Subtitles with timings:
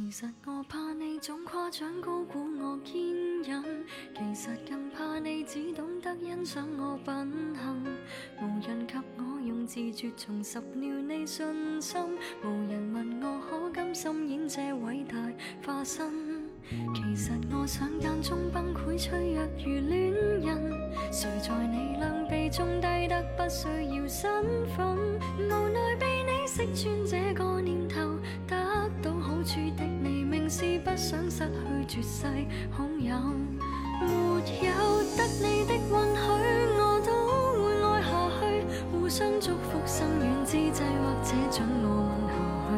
[0.00, 7.84] 其實我怕你總誇獎高估我堅忍，其實更怕你只懂得欣賞我品行。
[8.40, 12.00] 無人及我用自絕重拾了你信心，
[12.44, 15.16] 無人問我可甘心演這偉大
[15.66, 16.48] 化身。
[16.94, 20.12] 其實我想間中崩潰脆弱如戀
[20.46, 20.80] 人，
[21.10, 24.44] 誰在你兩臂中低得不需要身
[24.76, 24.96] 份，
[25.38, 28.17] 無奈被你識穿這個念頭，得到好處的
[30.48, 32.24] 是不想失去绝世
[32.70, 33.14] 好友，
[34.00, 34.70] 没有
[35.14, 35.92] 得你的允许，
[36.78, 37.08] 我都
[37.60, 38.08] 会爱下
[38.40, 42.34] 去，互相祝福心軟之际，或者准我吻下
[42.64, 42.72] 去，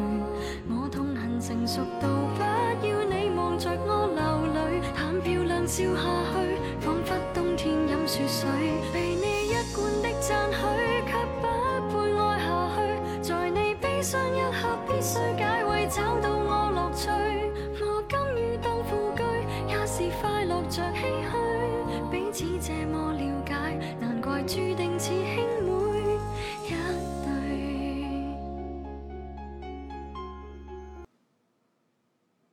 [0.69, 2.41] 我痛恨成熟到不
[2.85, 4.21] 要你望着我流
[4.53, 4.59] 淚，
[4.93, 8.49] 談漂亮笑下去，仿佛冬天饮雪水，
[8.91, 10.59] 被你一贯的赞许，
[11.07, 11.47] 却不
[11.87, 12.77] 配爱下去，
[13.29, 17.07] 在你悲伤一刻必须解围，找到我乐趣，
[20.71, 23.53] 着唏噓，彼此這麼了解，
[23.99, 25.71] 難怪注定似兄妹
[26.63, 26.69] 一
[27.25, 27.27] 對。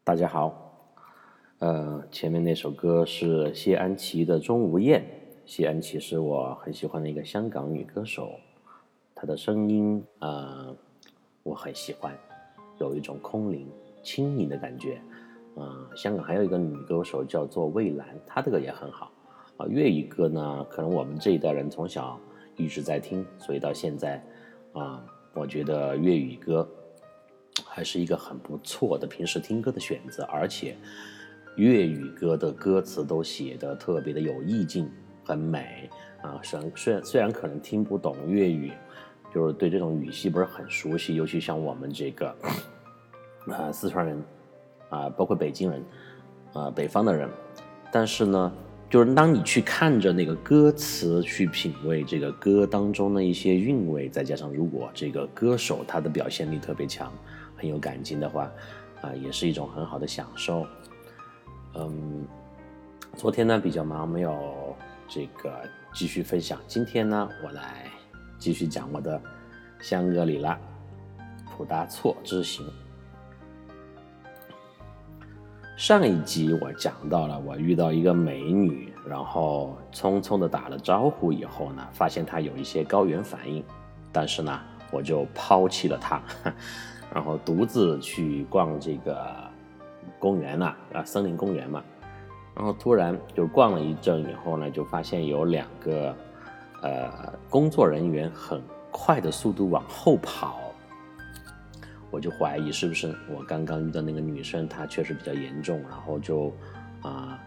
[0.02, 0.52] 大家好，
[1.61, 5.00] 呃，前面那首歌是谢安琪的《钟无艳》。
[5.46, 8.33] 谢安琪是我很喜欢的一个香港女歌手，
[9.14, 10.74] 她的声音呃
[11.44, 12.12] 我很喜欢，
[12.80, 13.70] 有一种空灵
[14.02, 15.00] 轻盈的感觉。
[15.59, 19.11] 呃，香港还有一个女歌手叫做蔚蓝，她这个也很好。
[19.56, 22.19] 啊、粤语歌呢，可能我们这一代人从小
[22.56, 24.25] 一直在听，所以到现在
[24.73, 26.69] 啊、我觉得粤语歌
[27.67, 30.77] 还是一个很不错的平时听歌的选择，而且
[31.56, 34.89] 粤语歌的歌词都写的特别的有意境，
[35.25, 35.91] 很美
[36.23, 36.39] 啊。
[36.45, 38.70] 虽然虽然虽然可能听不懂粤语，
[39.34, 42.29] 就是对这种语系不是很熟悉，尤其像我们这个
[43.48, 44.23] 啊四川人
[44.89, 45.84] 啊，包括北京人
[46.53, 47.28] 啊北方的人，
[47.92, 48.53] 但是呢。
[48.91, 57.12] 就是当你去看着那个歌词，去品味这个歌当中的一些韵味，再加上如果这个歌手他的表现力特别强，
[57.55, 58.51] 很有感情的话，
[59.02, 60.67] 啊、也是一种很好的享受。
[61.74, 62.27] 嗯，
[63.14, 64.74] 昨天呢比较忙，没有
[65.07, 65.52] 这个
[65.92, 66.58] 继续分享。
[66.67, 67.85] 今天呢，我来
[68.39, 69.20] 继续讲我的
[69.80, 70.58] 香格里拉
[71.55, 72.67] 普达措之行。
[75.78, 83.62] 上一集我讲到了，我遇到一个美女，然后匆匆的打了招呼以后呢，发现她有一些高原反应，
[84.11, 86.20] 但是呢，我就抛弃了她，
[87.14, 89.24] 然后独自去逛这个
[90.18, 91.80] 公园呐、啊，森林公园嘛。
[92.56, 96.12] 然后突然就逛了一阵以后呢，就发现有两个
[96.83, 100.58] 呃工作人员很快的速度往后跑。
[102.11, 106.52] 我就怀疑是不是我刚刚遇到那个女生，她确实比较严重，然后就
[107.02, 107.39] 啊、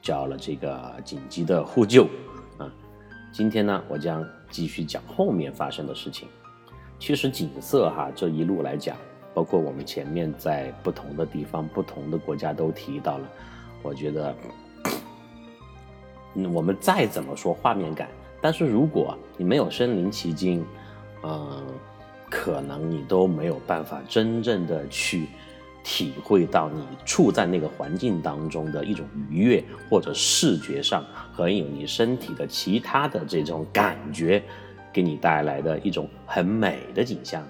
[0.00, 2.04] 叫了这个紧急的呼救
[2.56, 2.72] 啊。
[3.30, 6.26] 今天呢，我将继续讲后面发生的事情。
[6.98, 8.96] 其实景色哈这一路来讲，
[9.34, 13.28] 包括我们前面在不同的地方、不同的国家都提到了，
[13.82, 14.34] 我觉得，
[16.34, 18.08] 嗯，我们再怎么说画面感，
[18.40, 20.64] 但是如果你没有身临其境，
[21.22, 21.62] 嗯。
[22.30, 25.26] 可能你都没有办法真正的去
[25.82, 34.42] 体会到你处在那个环境当中的一种愉悦，或者视觉上很有你身体的其他的这种感觉，
[34.92, 37.42] 给你带来的一种很美的景象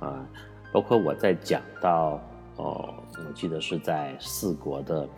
[0.00, 0.26] 啊。
[0.72, 2.20] 包括我在讲到
[2.56, 5.08] 哦，我记得是在四国的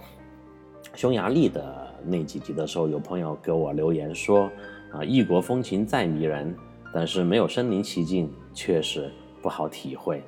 [0.94, 4.48] 匈牙利的那几集的时候，有朋友给我留言说
[4.92, 6.54] 啊，异国风情再迷人。
[6.92, 10.22] 但是没有身临其境，确实不好体会。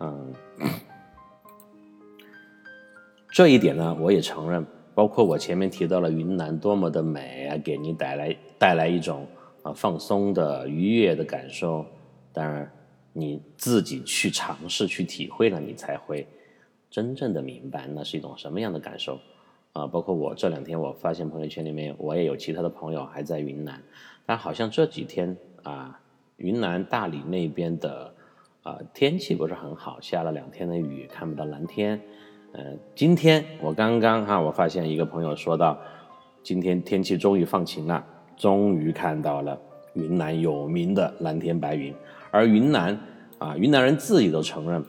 [0.00, 0.32] 嗯，
[3.30, 4.66] 这一点呢，我也承认。
[4.92, 9.26] 包括我前面提到了云南多么的美啊，给你带来带来一种
[9.62, 11.86] 啊放松的愉悦的感受。
[12.32, 12.70] 当然，
[13.12, 16.26] 你自己去尝试去体会了，你才会
[16.90, 19.18] 真正的明白那是一种什么样的感受。
[19.72, 23.82] 啊，包括我这两天，我发现朋友圈里面我也有其他的朋友还在云南，
[24.26, 25.36] 但好像这几天。
[25.64, 25.98] 啊，
[26.36, 28.14] 云南大理那边的
[28.62, 32.00] 啊天气不是很好，下了两天的雨，看不到蓝天。
[32.52, 32.62] 呃，
[32.94, 35.76] 今天我刚刚哈、我发现一个朋友说到，
[36.42, 38.04] 今天天气终于放晴了，
[38.36, 39.58] 终于看到了
[39.94, 41.92] 云南有名的蓝天白云。
[42.30, 42.96] 而云南
[43.38, 44.84] 啊，云南人自己都承认，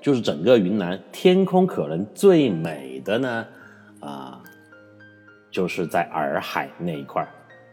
[0.00, 3.46] 就是整个云南天空可能最美的呢，
[4.00, 4.42] 啊，
[5.50, 7.28] 就是在洱海那一块儿。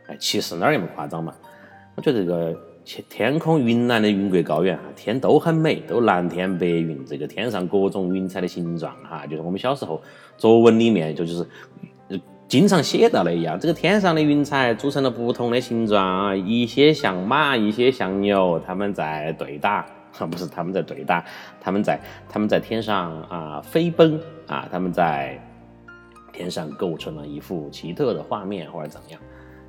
[0.07, 1.33] 哎，其实那儿也不夸张嘛。
[2.00, 10.01] 我觉得这个天天空云南的云贵高原啊，天都很美，都蓝天白云，这个天上各种云彩的形状哈，就是我们小时候
[10.38, 11.46] 作文里面就就是
[12.48, 19.86] 经常写到的一样，这个天上的云彩组成了不同的形状啊，一些像马，一些像牛，他们在对打。
[20.18, 21.25] 啊， 不是他们在对打，
[21.60, 22.00] 他们在
[22.30, 24.18] 他们在天上啊飞奔
[24.48, 25.38] 啊，他们在
[26.31, 29.19] 天上构成了一幅奇特的画面或者怎么样。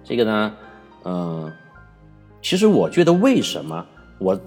[0.05, 0.55] 这个呢，
[1.05, 1.53] 嗯，
[2.43, 3.87] 其实我觉得为什么
[4.19, 4.39] 我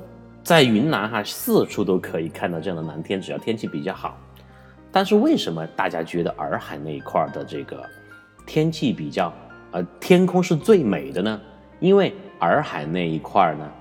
[0.44, 4.18] 在云南哈四处都可以看到这样的蓝天，只要天气比较好。
[4.92, 7.84] 但是为什么大家觉得洱海那一块的这个
[8.46, 9.34] 天气比较
[9.72, 11.42] 呃天空是最美的呢？
[11.80, 13.72] 因为洱海那一块呢，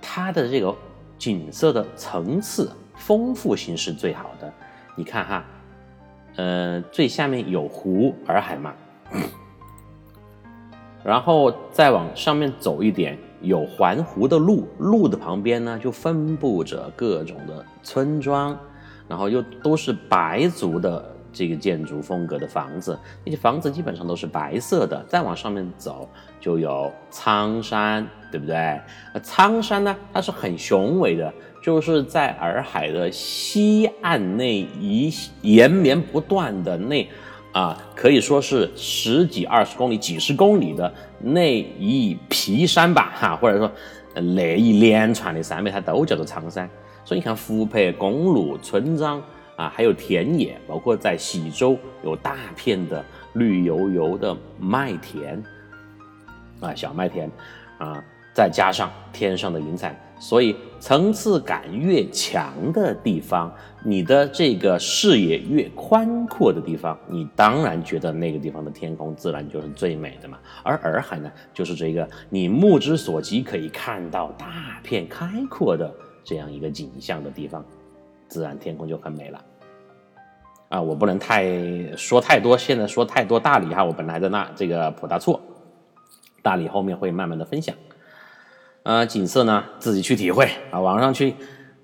[0.00, 0.74] 它的这个。
[1.20, 4.50] 景色的层次丰富性是最好的。
[4.96, 5.44] 你看哈，
[6.36, 8.72] 呃，最下面有湖洱海嘛，
[11.04, 18.58] 然后再往上面走一点，有环湖的路，路的旁边呢就分布着各种的村庄，
[19.08, 25.04] 然后又都是白族的这个建筑风格的房子，那些房子基本上都是白色的。
[25.08, 26.08] 再往上面走，
[26.40, 28.06] 就有苍山。
[28.32, 28.80] 对不对？
[29.24, 31.34] 苍山呢，它是很雄伟的，
[31.64, 37.04] 就是在洱海的西岸那一延绵不断的那
[37.52, 43.70] 啊，可以说是十几二十公里、几十公里的那一皮山吧，哈，或者说
[44.14, 46.68] 那一连串的山脉，它都叫做苍山。
[47.04, 49.22] 所以你看，湖泊、公路、村庄
[49.56, 55.42] 啊，还有田野，包括在喜洲有大片的绿油油的麦田
[56.60, 57.30] 啊，小麦田
[57.78, 58.02] 啊。
[58.32, 63.54] 再加上天上的云彩，所以层次感越强的地方，
[63.84, 70.38] 你的这个视野越宽阔的地方，你当然觉得那个地方的天空自然就是最美的嘛。
[70.64, 75.92] 而洱海呢，就是这个你目之所及可以看到大片开阔的
[76.24, 77.62] 这样一个景象的地方，
[78.26, 79.44] 自然天空就很美了。
[80.70, 81.44] 啊，我不能太
[81.96, 85.40] 说太多，现在说太多大理哈，我本来在那这个普达措，
[86.42, 87.74] 大理后面会慢慢的分享。
[88.82, 91.34] 呃，景色呢，自己去体会啊，网上去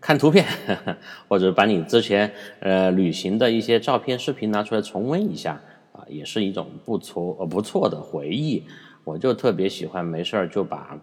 [0.00, 0.46] 看图片，
[1.28, 5.60] 或者把你之前呃旅行的一些照片、视频拿出来重温一下
[5.92, 8.64] 啊，也是一种不错呃不错的回忆。
[9.04, 10.98] 我就特别喜欢没事儿就把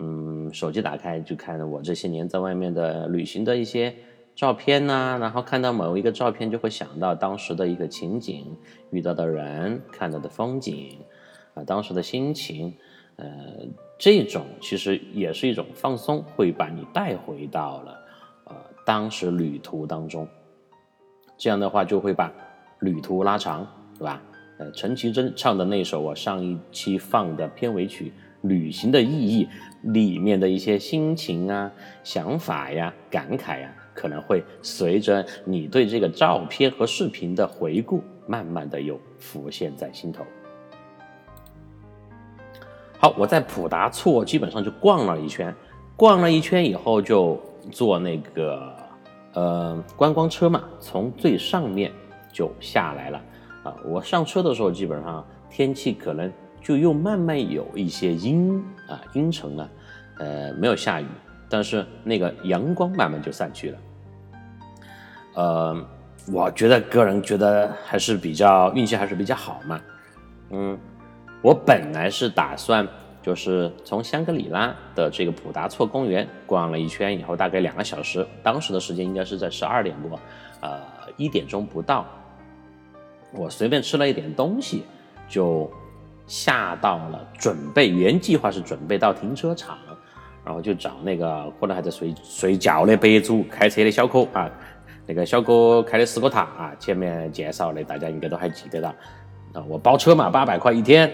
[0.00, 3.94] 嗯手机打开，就看我这些年在外面的旅行的一些
[4.34, 8.56] 照片呐，然后看到某一个照片，就会想到当时的一个情景、
[8.90, 10.98] 遇到的人、看到的风景
[11.54, 12.74] 啊，当时的心情，
[13.18, 13.26] 呃。
[14.00, 17.98] 这种其实也是一种放松，会把你带回到了
[18.44, 18.54] 呃
[18.86, 20.28] 当时旅途当中，
[21.36, 22.32] 这样的话就会把
[22.78, 23.66] 旅途拉长，
[23.98, 24.22] 对吧？
[24.58, 28.12] 呃，陈绮贞唱的那首我上一期放的片尾曲
[28.48, 29.48] 《旅行的意义》
[29.92, 31.68] 里面的一些心情啊、
[32.04, 40.24] 想法呀、感慨呀，可能会随着你对这个照片和视频的回顾，慢慢的又浮现在心头。
[43.00, 45.54] 好，我在普达措基本上就逛了一圈，
[45.94, 47.40] 逛了一圈以后就
[47.70, 48.72] 坐那个
[49.34, 51.92] 呃观光车嘛，从最上面
[52.32, 53.22] 就下来了
[53.62, 53.72] 啊。
[53.84, 59.70] 我上车的时候基本上天气可能就又慢慢有一些阴啊阴沉了，
[60.18, 61.06] 呃没有下雨，
[61.48, 63.78] 但是那个阳光慢慢就散去了。
[65.34, 65.86] 呃，
[66.32, 69.80] 我觉得个人觉得还是比较运气还是比较好嘛，
[70.50, 70.76] 嗯。
[71.40, 72.86] 我本来是打算，
[73.22, 80.18] 就是从香格里拉的这个普达措公园逛了一圈以后，大概两个小时，当时的时间应该是在十二点多，
[80.60, 80.80] 呃，
[81.16, 82.04] 一点钟不到。
[83.32, 84.82] 我随便吃了一点东西，
[85.28, 85.70] 就
[86.26, 89.78] 下到了准备原计划是准备到停车场，
[90.44, 94.50] 然后就找那个可能还在睡睡觉的白族开车的小哥啊，
[95.06, 98.94] 那个小哥开的斯柯达啊，前面介绍的大家应该都还记得的。
[99.66, 101.12] 我包车嘛，八百块一天。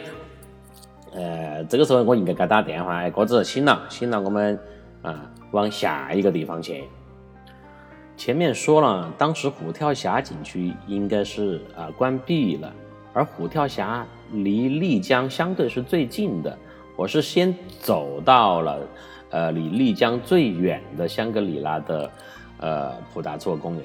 [1.15, 4.59] 呃，这个时候我应该给他打电话，哎，哥子醒了，醒了，我们
[5.03, 6.85] 啊往下一个地方去。
[8.17, 12.73] 前面说了，当时虎跳峡景区应该是啊关闭了，
[13.13, 16.59] 而虎跳峡离丽江相对是最近的。
[16.97, 18.79] 我是先走到了
[19.31, 22.11] 呃离丽江最远的香格里拉的
[22.59, 23.85] 呃普达措公园。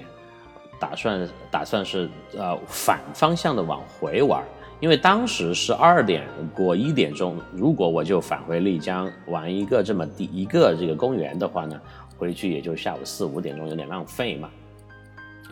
[0.80, 4.44] 打算打算是呃反方向的往回玩，
[4.80, 6.24] 因为当时是二点
[6.56, 11.80] 过一点钟，如果我就返回丽江玩一个这么第一个这个公园的话呢，
[12.18, 14.50] 回去也就下午四五点钟，有点浪费嘛，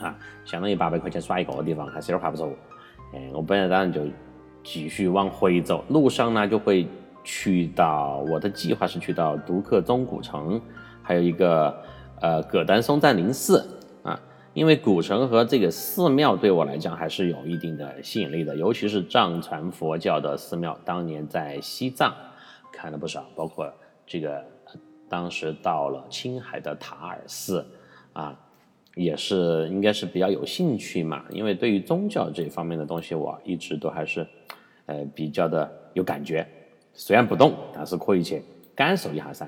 [0.01, 0.15] 啊，
[0.45, 2.47] 相当于八百块钱耍一个地方，还是有点划不着。
[3.13, 4.01] 哎，我本来打算就
[4.63, 6.87] 继续往回走，路上呢就会
[7.23, 10.59] 去到我的计划是去到独克宗古城，
[11.01, 11.73] 还有一个
[12.21, 13.65] 呃葛丹松赞林寺，
[14.57, 22.11] 因为古城和这个寺庙对我来讲还是有一定的吸引力的，尤其是藏传佛教的寺庙，当年在西藏
[22.71, 23.71] 看了不少，包括
[24.07, 24.43] 这个
[25.07, 27.63] 当时到了青海的塔尔寺
[28.13, 28.35] 啊。
[28.95, 34.25] 也是应该是比较有兴趣嘛，因为对于宗教这方面的东西，我一直都还是，
[34.87, 36.43] 呃，比较的有感觉。
[36.95, 38.41] 虽然不懂，但是可以去
[38.73, 39.47] 感受一下噻。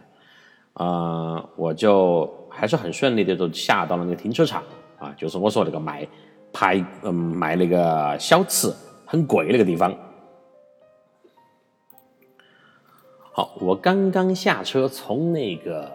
[0.73, 4.61] 嗯，我就还是很顺利的就下到了那个停车场
[4.99, 6.07] 啊，就是我说那个卖
[6.53, 8.73] 排嗯卖那个小吃
[9.05, 9.95] 很贵那个地方。
[13.31, 15.91] 好，我刚刚下车从那个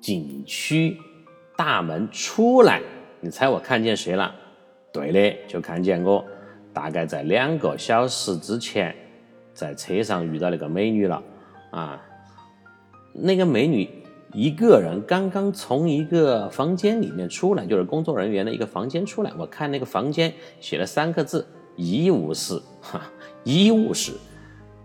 [0.00, 0.96] 景区。
[1.54, 2.80] 大门出来，
[3.20, 4.34] 你猜我看见谁了？
[4.90, 6.24] 对的，就看见我。
[6.72, 8.96] 大概在两个小时之前，
[9.52, 11.22] 在车上遇到那个美女了。
[11.70, 12.02] 啊，
[13.12, 13.88] 那个美女
[14.32, 19.32] 一个人刚刚从一个房间里面出来，就是工作人员的一个房间出来。
[19.38, 21.46] 我看那个房间写了三个字：
[21.76, 22.60] 医务室。
[22.80, 23.00] 哈，
[23.44, 24.12] 医务室。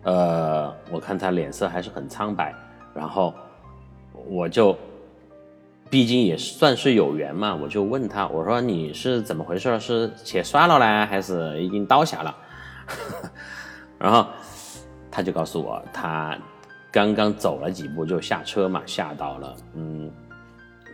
[0.04, 2.54] 呃，我看他脸色还是很苍白。
[2.94, 3.34] 然后
[4.28, 4.78] 我就。
[5.90, 9.80] 毕竟也算是有缘嘛，我就问他，我说你是怎么回事？
[9.80, 12.38] 是切算了呢，还是已经倒下了？
[13.98, 14.28] 然后
[15.10, 16.38] 他就告诉我，他
[16.98, 20.10] 刚刚走了几步就下车嘛，下到了嗯，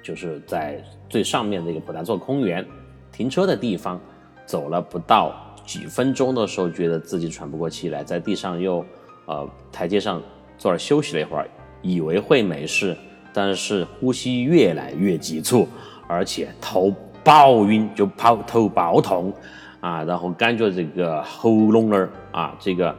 [0.04, 2.66] 就是在最上面这个普达措空园
[3.10, 3.98] 停车的地方，
[4.46, 5.34] 走了不到
[5.66, 8.86] 几分钟的时候，觉得自己喘不过气来，在地上又
[9.28, 10.22] 呃台阶上
[10.58, 11.48] 坐着休息了一会儿，
[11.82, 12.98] 以为会没事。
[13.32, 15.66] 但是呼吸越来越急促，
[16.06, 16.94] 而且头
[17.24, 19.34] 爆晕，就跑头爆痛
[19.80, 22.94] 啊，然后感觉这个喉咙那儿啊，这个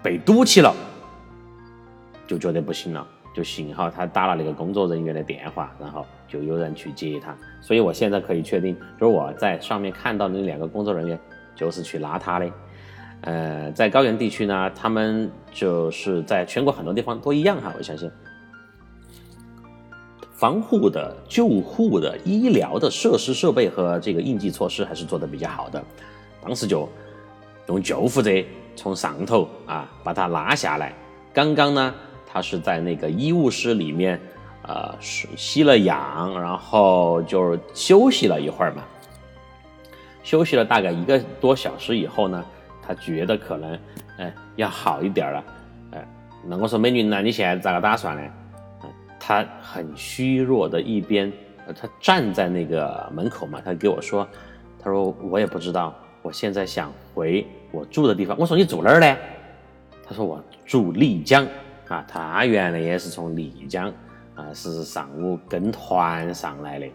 [0.00, 0.72] 被堵起了，
[2.26, 3.06] 就觉得不行了。
[3.34, 7.36] 就幸好他打了那个工作人员的电话，然后就有人去接他。
[7.60, 11.18] 所以我现在可以确定，就是我在上面看到的那两个工作人员
[11.56, 12.48] 就是去拉他的。
[13.22, 18.08] 呃，在高原地区呢，他们就是在全国很多地方都一样哈，我相信。
[20.32, 25.82] 防护的、救护的、医疗的设施设备和这个应急措施还是做的比较好的。
[26.40, 26.88] 当时就
[27.66, 28.30] 用救护车
[28.76, 30.94] 从上头啊把他拉下来。
[31.32, 31.94] 刚刚呢，
[32.34, 34.20] 他是在那个医务室里面，
[34.62, 38.82] 呃，吸了氧，然后就休息了一会儿嘛。
[40.24, 42.44] 休息了大概一个多小时以后呢，
[42.82, 43.78] 他觉得可能
[44.18, 45.44] 哎要好一点了。
[45.92, 46.08] 哎，
[46.44, 48.22] 那我说美女，那你现在咋个打算呢？
[49.20, 51.32] 他很虚弱的一边，
[51.80, 54.26] 他站在那个门口嘛，他给我说，
[54.82, 58.36] 他说我也不知道，我现在想回我住的地方。
[58.36, 59.16] 我说你住哪儿呢？
[60.04, 61.46] 他说我住丽江
[62.02, 63.92] 他原来也是从丽江
[64.34, 66.86] 啊，是上午跟团上来的。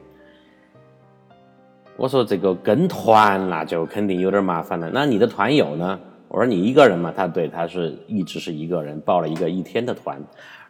[1.96, 4.90] 我说这个跟团那就肯定有点麻烦了。
[4.94, 6.00] 那你的团友呢？
[6.28, 10.22] 我说你一个人嘛，他对他是一直是一个人报了一个一天的团，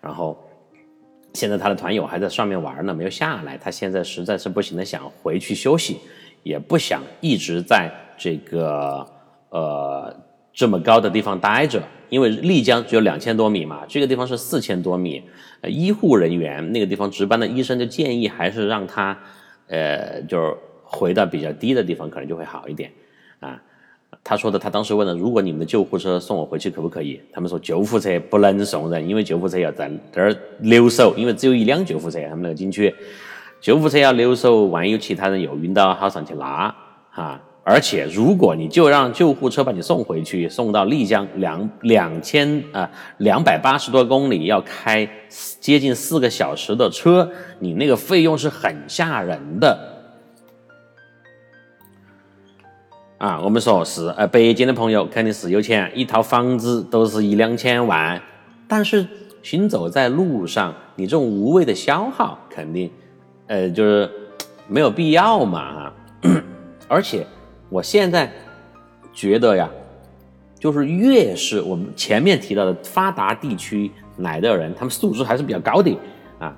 [0.01, 0.38] 然后。
[1.36, 3.55] 现在他的团友还在上面玩呢，没有下来。
[3.55, 6.00] 他现在实在是不行了，想回去休息，
[6.41, 9.07] 也不想一直在这个
[9.50, 10.12] 呃
[10.51, 15.24] 这么高的地方待着，因为丽江只有两千多米嘛，这个地方是四千多米。
[15.62, 19.18] 呃，医护人员那个地方值班的医生就建议，还是让他
[19.68, 22.89] 呃就是回到比较低的地方，可能就会好一点
[23.39, 23.62] 啊。
[24.24, 27.20] 他说的，他当时问了，如果你们的救护车送我回去可不可以？
[27.32, 32.94] 他们说救护车不能送人，因为救护车要在这儿留守，因为只有一辆救护车，他们那个景区
[33.62, 36.74] 救护车要留守，万一有其他人又晕倒，好上去拉
[37.12, 37.39] 哈。
[37.69, 45.07] 而且如果你就让救护车把你送回去，送到丽江两两千啊两百八十多公里，要开
[45.59, 49.77] 接近四个小时的车，你那个费用是很吓人的。
[53.19, 58.19] 啊，我们说是，呃，北京的朋友肯定是有钱，一套房子都是一两千万，
[58.67, 59.05] 但是
[59.43, 62.89] 行走在路上，你这种无谓的消耗，肯定，
[63.45, 64.09] 呃，就是
[64.67, 65.93] 没有必要嘛，
[66.89, 67.27] 而且
[67.69, 68.31] 我现在
[69.13, 69.69] 觉得呀，
[70.59, 75.97] 就是越是我们前面提到的发达地区来的人，他们素质还是比较高的
[76.39, 76.55] 啊，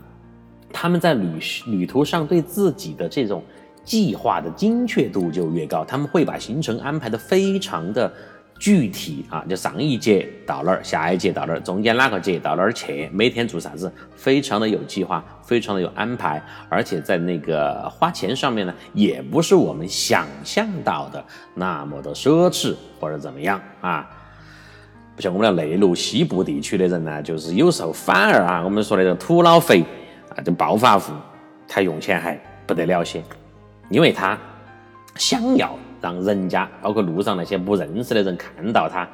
[0.71, 1.27] 他们在旅
[1.67, 3.43] 旅途上对自己的这种。
[3.83, 8.13] 计划的精确度就越高，他们会把行程安排的非常的
[8.61, 16.39] 具体啊，就上一节到哪儿，下一节到哪儿，中间哪个节到哪儿去，每天做啥子，非常的有计划，非常的有安排，
[16.69, 21.25] 而且在那个花钱上面呢，也不是我们想象到的
[21.55, 24.07] 那么的奢侈或者怎么样啊。
[25.15, 29.83] 不像我们的内陆西部地区的人呢，就是有时候反而啊，我们说的这个土老肥
[30.35, 31.11] 啊，这暴发户，
[31.67, 33.23] 他用钱还不得了些，
[33.89, 34.37] 因为他
[35.15, 39.07] 想要让人家，包括路上那些不认识的人看到他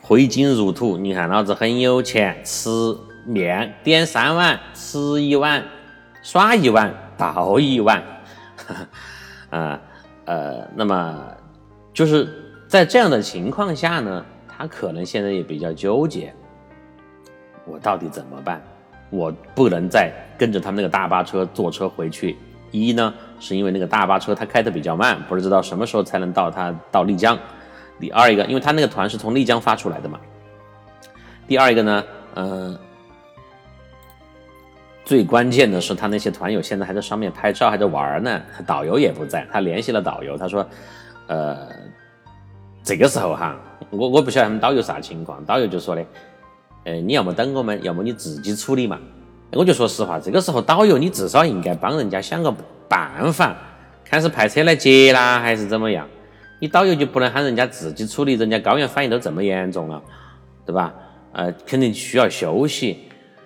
[0.00, 0.96] 挥金如土。
[0.96, 5.64] 你看老子很有钱，吃面点三碗，吃一碗，
[6.22, 8.02] 耍一碗，倒一碗，
[9.50, 9.80] 啊
[10.24, 11.20] 呃，那么
[11.92, 12.28] 就是
[12.68, 16.32] 在这样的情况下呢，他可能现在也比较纠结，
[17.66, 18.62] 我到底怎么办？
[19.10, 22.36] 我不能再跟着他们那个大巴车坐车回去。
[22.70, 27.38] 一呢，是因为那个大巴车它开的比较慢，不知道什么时候才能到它到丽江。
[28.00, 30.20] 第二一个，因为他那个团是从丽江发出来的嘛。
[31.48, 32.04] 第二一个呢，
[32.36, 32.78] 嗯，
[35.04, 39.46] 最关键的是他那些团友现在还在上面拍照，还在玩呢，导游也不在。
[39.50, 40.64] 他联系了导游，他说，
[41.26, 41.68] 呃，
[42.84, 43.56] 这个时候哈，
[43.90, 46.04] 我我不晓得他们导游啥情况，导游就说的，
[46.84, 48.98] 呃，你要么等我们，要么你自己处理嘛。
[49.52, 52.54] 我就说实话，这个时候导游你至少应该帮人家想个
[52.86, 53.56] 办法，
[54.04, 56.06] 看是派车来接啦，还是怎么样？
[56.60, 60.02] 你导游就不能喊人家自己处理，人家高原反应都这么严重了，
[60.66, 60.94] 对吧？
[61.32, 62.98] 呃，肯定需要休息。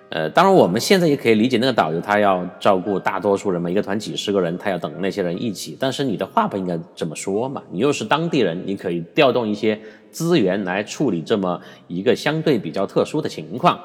[0.08, 5.76] 呃，当然我们现在也可以理解那个导游他要照顾大多数人嘛，一个团几十个人，他要等那些人一起。
[5.78, 9.80] 但是你的话不应该这么说嘛，你又是当地人，你可以调动一些
[10.10, 13.80] 资源来处理这么一个相对比较特殊的情况。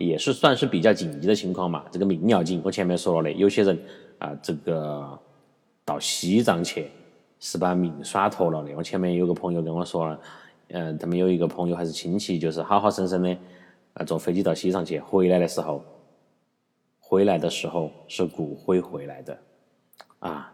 [0.00, 2.60] 也是算是比较紧急的情况嘛，这个命要紧。
[2.64, 3.78] 我前面说了的，有些人
[4.18, 5.18] 啊，这个
[5.84, 6.90] 到西藏去
[7.38, 8.72] 是把命耍脱了的。
[8.74, 10.20] 我前面有个朋友跟我说了，
[10.68, 13.36] 嗯，他们有一个朋友还是亲戚，就是好好生生的
[13.92, 15.84] 啊，坐飞机到西藏去，回来的时候，
[16.98, 19.38] 回来的时候是骨灰回来的，
[20.20, 20.52] 啊。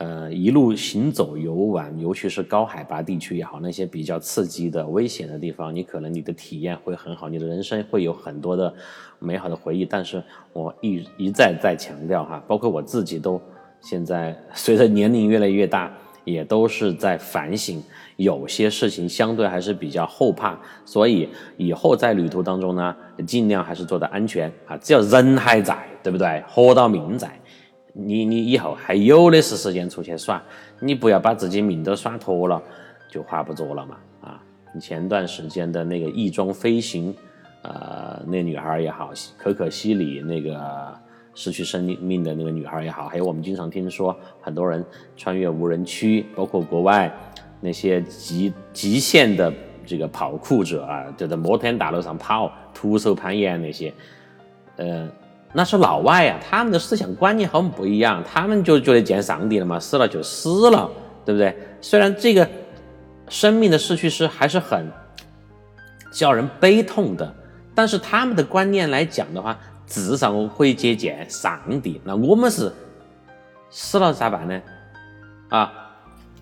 [0.00, 8.72] 呃，一路行走游玩，尤其是高海拔地区也好，那些比较刺激的、危险的地方，你可能你的体验会很好，你的人生会有很多的
[9.18, 9.84] 美好的回忆。
[9.84, 10.22] 但是
[10.54, 13.38] 我一一再再强调哈，包括我自己都
[13.82, 15.92] 现在随着年龄越来越大，
[16.24, 17.82] 也都是在反省，
[18.16, 22.96] 有些事情相对还是比较后怕，所以以后在旅途当中呢，
[23.26, 26.42] 尽量还是做的安全啊，只要人还在，对不对？
[26.48, 27.39] 活到命在。
[27.92, 30.42] 你你以后还有的是时间出去耍，
[30.78, 32.62] 你不要把自己命都耍脱了，
[33.08, 34.42] 就划不着了嘛啊！
[34.72, 37.14] 你前段时间的那个翼装飞行，
[37.62, 40.94] 呃，那女孩也好，可可西里那个
[41.34, 44.84] 失去生命的那个女孩也好，还有我们经常听说很多人
[45.16, 47.12] 穿越无人区，包括国外
[47.60, 49.52] 那些极极限的
[49.84, 53.92] 这个跑酷者啊，就在摩天大楼上跑，徒手攀岩那些，
[54.76, 55.10] 呃。
[55.52, 60.88] 那是老外呀，他们的思想观念和我们不一样，他们就觉得见上帝了嘛，死了就死了，
[61.24, 61.56] 对不对？
[61.80, 62.48] 虽然这个
[63.28, 64.88] 生命的逝去是还是很
[66.12, 67.34] 叫人悲痛的，
[67.74, 72.00] 但是他们的观念来讲的话，至少会接见上帝。
[72.04, 72.72] 那我们是
[73.70, 74.62] 死了咋办呢？
[75.48, 75.72] 啊，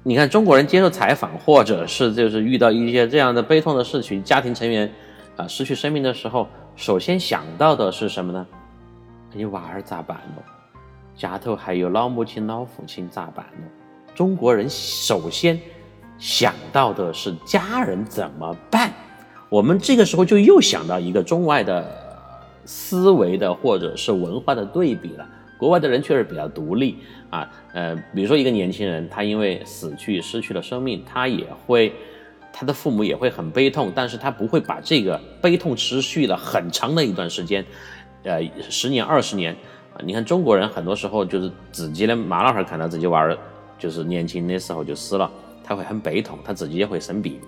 [0.02, 4.92] 你看中国人接受采访，或者是就是遇到一些这样的悲痛的事情，家庭成员
[5.36, 8.46] 啊失去生命的时候，首先想到的是什么呢？
[9.38, 10.42] 你娃儿咋办呢？
[11.14, 13.68] 家头还有老母亲、老父亲咋办呢？
[14.12, 15.56] 中国人首先
[16.18, 18.92] 想到的是家人怎么办？
[19.48, 21.88] 我们这个时候就又想到一个中外的
[22.64, 25.24] 思维的或者是文化的对比了。
[25.56, 26.98] 国外的人确实比较独立
[27.30, 31.92] 啊，呃，比如说一个年轻人，他因为死去失去了生命，他也会，
[32.52, 37.64] 他的父母也会很悲痛，但是他不会把这个悲痛持续了很长的一段时间。
[38.24, 39.54] 呃，十年二十年
[39.94, 43.36] 啊，你看中国人很多时候就是自己的妈老汉儿看到自己娃儿
[43.78, 45.30] 就是年轻的时候就死了，
[45.62, 47.40] 他会很悲痛，他自己也会生病，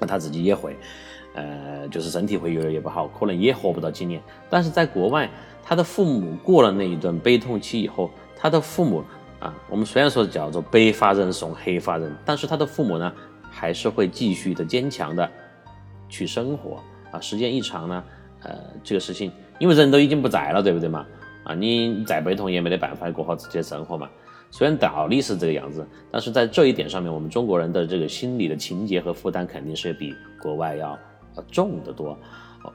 [0.00, 0.76] 那他自己也会，
[1.34, 4.20] 呃，就是身体会越来越不好，可能也活不到几年。
[4.48, 5.30] 但是在国外，
[5.62, 9.04] 他的父母过了那一段悲痛期以后，他的父母
[9.38, 13.12] 啊，我们虽然说叫做白发人送黑发人，但是他的父母呢，
[13.50, 15.30] 还是会继续的坚强的
[16.08, 18.04] 去生活啊，时间一长呢，
[18.42, 19.30] 呃，这个事情。
[19.58, 21.06] 因为人都已经不在了，对不对嘛？
[21.44, 24.08] 啊，你再悲痛也没得办法过好自己的生活嘛。
[24.50, 30.98] 虽然道理是这个样子，但是在这一点上面，我们中国人的这个心理的情节和负担肯定是比国外要
[31.50, 32.18] 重得多。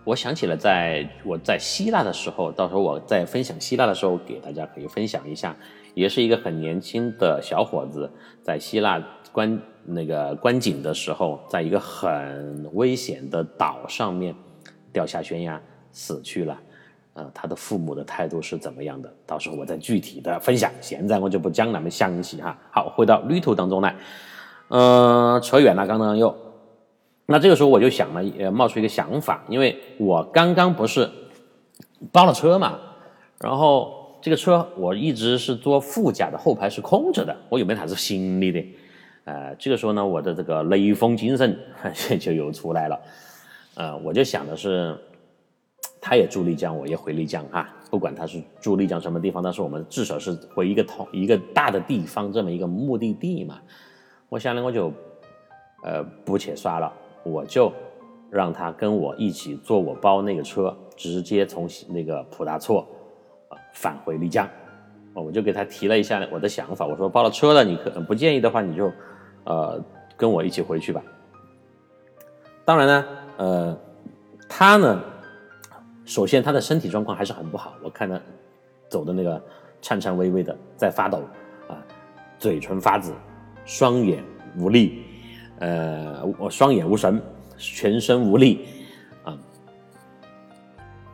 [0.05, 5.55] 我想起了，在我在希腊的时候，到时候我在分享希腊的时候，给大家可以分享一下，
[5.93, 8.09] 也是一个很年轻的小伙子，
[8.41, 9.01] 在希腊
[9.33, 14.33] 观那个观景的时候，在一个很危险的岛上面
[14.93, 16.57] 掉下悬崖死去了。
[17.13, 19.13] 呃，他的父母的态度是怎么样的？
[19.25, 20.71] 到时候我再具体的分享。
[20.79, 22.57] 现在我就不讲那么详细哈。
[22.71, 23.95] 好，回到旅途当中来。
[24.69, 26.33] 嗯，扯远了，刚刚又
[27.25, 31.09] 那这个时候我就想了，呃，冒出一个想法，因为我刚刚不是
[32.11, 32.79] 包了车嘛，
[33.39, 38.65] 然后这个车我一直是坐副驾的，后排是空着的，我有没有啥子行李的？
[39.25, 41.57] 呃，这个时候呢，我的这个雷锋精神
[42.19, 42.99] 就又出来了，
[43.75, 44.97] 呃，我就想的是，
[46.01, 53.59] 他也住丽江，我也回丽江哈，不管他是住丽江什么地方，但是我们至少是回一个同一个大的地方这么一个目的地嘛，
[54.27, 54.91] 我想呢，我就
[55.83, 56.91] 呃不去耍了。
[57.23, 57.71] 我就
[58.31, 62.87] 让他跟我一起坐我包那个车，直接从那个普达措
[63.73, 64.49] 返回丽江。
[65.13, 68.91] 我就给他提了一下我的想法，我说包了车了，你可能不介意的话，你就
[69.43, 69.79] 呃
[70.17, 71.03] 跟我一起回去吧。
[72.65, 73.05] 当然呢，
[73.37, 73.77] 呃，
[74.49, 75.03] 他呢，
[76.11, 78.19] 首先他的身体状况还是很不好，我看他
[78.89, 79.41] 走的那个
[79.81, 81.19] 颤颤巍巍的，在发抖
[81.69, 81.81] 啊，
[82.37, 83.13] 嘴唇发紫，
[83.63, 84.21] 双眼
[84.57, 85.05] 无力。
[85.59, 87.21] 呃，我双眼无神，
[87.57, 88.67] 全身无力，
[89.23, 89.37] 啊，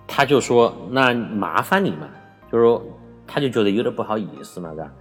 [0.07, 2.09] 他就说：“那麻烦你嘛，
[2.51, 2.83] 就是说，
[3.27, 4.93] 他就觉得有点不好意思嘛，是吧？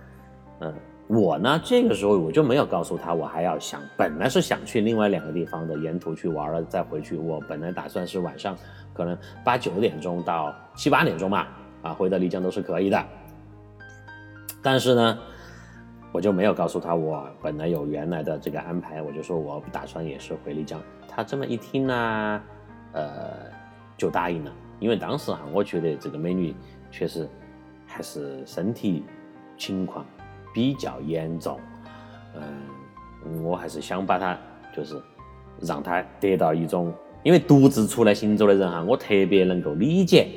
[0.61, 0.75] 嗯，
[1.09, 7.17] 我呢，这个时候我就没有告诉他，我还要想，本来是想去另外两个地方的，沿途去玩了再回去。
[7.17, 8.57] 我本来打算是晚上
[8.93, 11.47] 可能八九点钟到七八点钟嘛，
[11.83, 13.05] 啊，回到丽江都是可以的。
[14.63, 15.19] 但是呢。”
[16.13, 20.81] 我就没有告诉他，我本来有原来的这个安排，我就说我打算也是回丽江。
[21.07, 22.43] 他这么一听呢，
[22.93, 23.35] 呃，
[23.99, 24.51] 就答应了。
[24.81, 26.55] 因为当时哈，我觉得这个美女
[26.91, 27.29] 确实
[27.85, 29.05] 还是身体
[29.59, 30.07] 情况
[30.57, 31.61] 比较严重，
[32.35, 34.35] 嗯，我还是想把她
[34.75, 34.99] 就是
[35.61, 36.91] 让他得到一种，
[37.23, 40.29] 因为独自出来行走的人哈，我特别能够理解。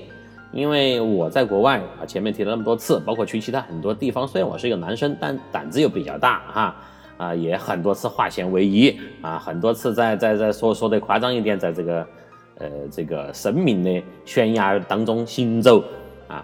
[0.52, 6.76] 因为我在国外啊，前面提了那么多次，包括去其他很多地方，虽然我是一个男生，但胆子又比较大哈，
[7.18, 12.08] 啊，也很多次化险为夷啊，很多次在在在说说的夸张一点，在这个
[12.56, 15.82] 呃这个生命的悬崖当中行走
[16.28, 16.44] 啊，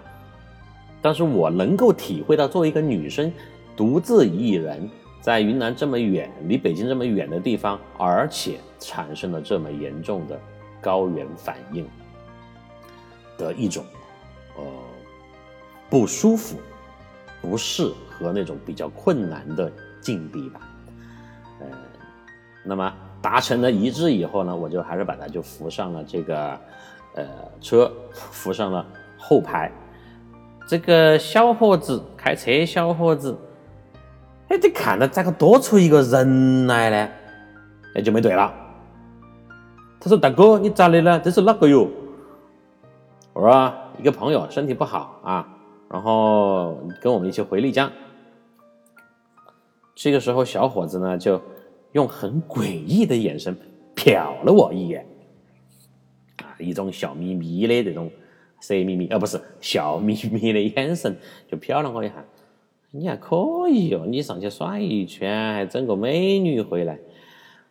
[1.02, 3.30] 但是我能够体会到，作为一个女生
[3.76, 4.88] 独自一人
[5.20, 10.40] 在云南这么远，离北京这么远的地方，而且产生了这么严重的
[10.80, 11.86] 高原反应。
[13.38, 13.84] 的一种，
[14.56, 14.64] 呃，
[15.90, 16.56] 不舒服、
[17.42, 20.60] 不适和那种比较困难的境地吧，
[21.60, 21.66] 呃，
[22.64, 26.58] 那么达成了一致以后呢，我就还是把它就扶上了这个，
[27.14, 27.26] 呃，
[27.60, 28.86] 车，扶上了
[29.18, 29.70] 后排。
[30.66, 33.36] 这个小伙子开车，小伙子，
[34.48, 37.12] 哎，你看到咋个多出一个人来呢？
[37.94, 38.52] 哎，就没对了。
[39.98, 41.18] 他说：“大哥，你咋的呢？
[41.18, 41.90] 这是哪个哟？”
[43.32, 45.48] 我说一个朋友身体不好啊，
[45.90, 47.90] 然后跟我们一起回丽江。
[49.94, 51.40] 这个时候，小伙子呢就
[51.92, 53.56] 用很诡异的眼神
[53.96, 55.04] 瞟了我一眼，
[56.44, 58.10] 啊，一种笑眯眯的这种
[58.60, 61.16] 色眯眯，啊不是笑眯眯的眼神，
[61.50, 62.14] 就瞟了我一下。
[62.96, 66.98] 你还可以哦，你上去耍一圈，还整个美女回来。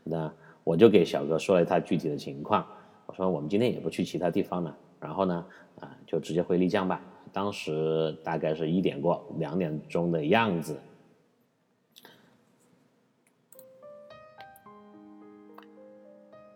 [0.04, 0.32] 那
[0.64, 2.66] 我就给小哥说了他具体的情况，
[3.08, 4.78] 我说我们今天也不去其他地方了。
[5.00, 5.46] 然后呢，
[5.80, 7.02] 啊，就直接回丽江吧。
[7.34, 10.78] 当时大概是一点过两点钟的样子。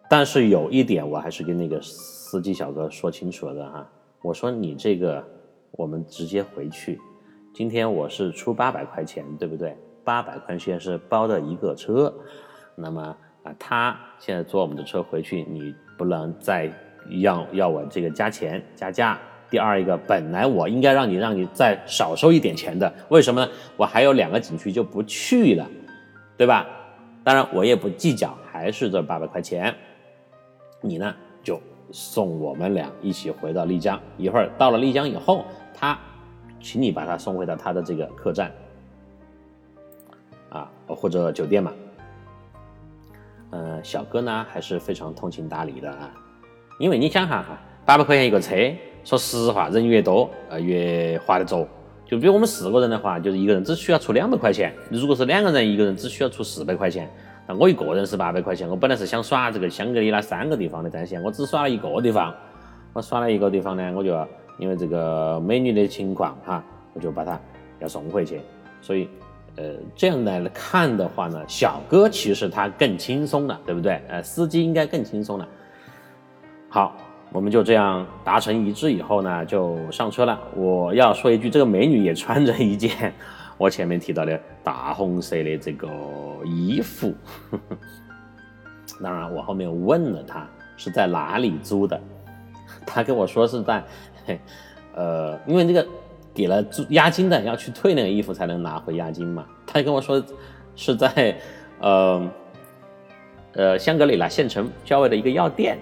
[0.09, 3.89] 但是有一点，我还是跟那个司机小哥说清楚了的哈。
[4.21, 5.23] 我说你这个，
[5.71, 6.99] 我们直接回去。
[7.59, 9.75] 今天我是出八百块钱，对不对？
[10.05, 12.13] 八百块钱是包的一个车。
[12.73, 13.01] 那么
[13.43, 16.71] 啊，他现在坐我们的车回去，你不能再。
[17.21, 19.19] 要要我这个加钱加价，
[19.49, 23.51] 第二一个本来我应该让你让你再少收一点钱的，为什么呢？
[23.75, 25.67] 我还有两个景区就不去了，
[26.37, 26.65] 对吧？
[27.25, 29.75] 当然我也不计较，还是这八百块钱。
[30.79, 31.59] 你呢就
[31.91, 35.43] 送我们俩一起回到丽江，一会儿到了丽江以后，
[35.73, 35.99] 他
[36.59, 38.51] 请你把他送回到他的这个客栈
[40.49, 41.71] 啊或者酒店嘛。
[43.51, 46.11] 呃，小哥呢还是非常通情达理的啊。
[46.77, 48.55] 因为你想哈哈，八百块钱一个车，
[49.03, 51.67] 说实话，人越多呃越划得着。
[52.05, 54.73] 就比如我们四个人的话，就是一个人只需要出两百块钱。
[54.89, 57.07] 如果是两个人，一个人只需要出四百块钱。
[57.47, 58.67] 那我一个人是八百块钱。
[58.67, 62.33] 我本来是想耍这个香格里拉三个地方的，单线我只耍了一个地方。
[62.93, 64.15] 我耍了一个地方呢，我就
[64.59, 67.39] 因为这个美女的情况哈，我就把她
[67.79, 68.41] 要送回去。
[68.81, 69.09] 所以，
[69.55, 74.01] 呃，这样来看的话呢，小哥其实他更轻松了，对不对？
[74.07, 75.47] 呃，司机应该更轻松了。
[76.69, 76.95] 好，
[77.31, 80.39] 我们就这样达成一致以后呢，就上车了。
[80.55, 83.13] 我要说一句，这个美女也穿着一件
[83.57, 85.87] 我前面提到的大红色的这个
[86.45, 87.13] 衣服。
[89.03, 91.99] 当然，我后面问了她是在哪里租的，
[92.85, 93.83] 她跟我说是在，
[94.93, 95.87] 呃，因为这个
[96.33, 99.45] 给了租押金的要去退那个衣服才能拿回押金嘛。
[99.65, 100.21] 他就跟我说
[100.75, 101.37] 是在，
[101.79, 102.29] 呃，
[103.53, 105.77] 呃香格里拉县城郊外的一个药店。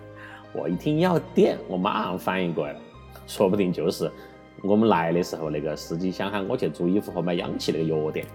[0.54, 2.80] 我一听药店，我马上反应过来了，
[3.26, 4.10] 说不定就是
[4.62, 8.26] 我们来的时候那个司机想喊我去租衣服和买氧气那个药店。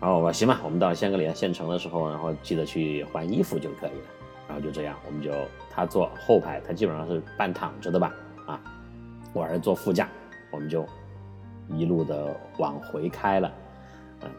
[0.00, 4.06] 然后我行吧，我们到香格里拉县城的时候，然后记得去换衣服就可以了。
[4.46, 5.32] 然后就这样，我们就
[5.78, 8.12] 他坐后排，他基本上是半躺着的吧，
[8.46, 8.60] 啊，
[9.32, 10.08] 我儿子坐副驾，
[10.50, 10.84] 我们就
[11.68, 13.52] 一路的往回开了，
[14.22, 14.30] 嗯。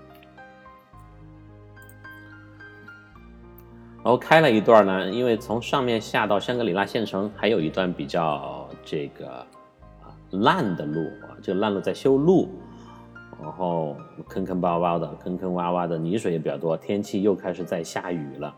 [4.04, 9.30] 然后开了一段呢，因为从上面下到香格里拉县城还有一段比较这个
[10.02, 12.49] 啊烂的路啊，这个烂路在修路。
[13.41, 13.95] 然后
[14.28, 18.54] 坑坑洼洼的，坑坑洼洼的，泥水也比较多，天气又开始在下雨了。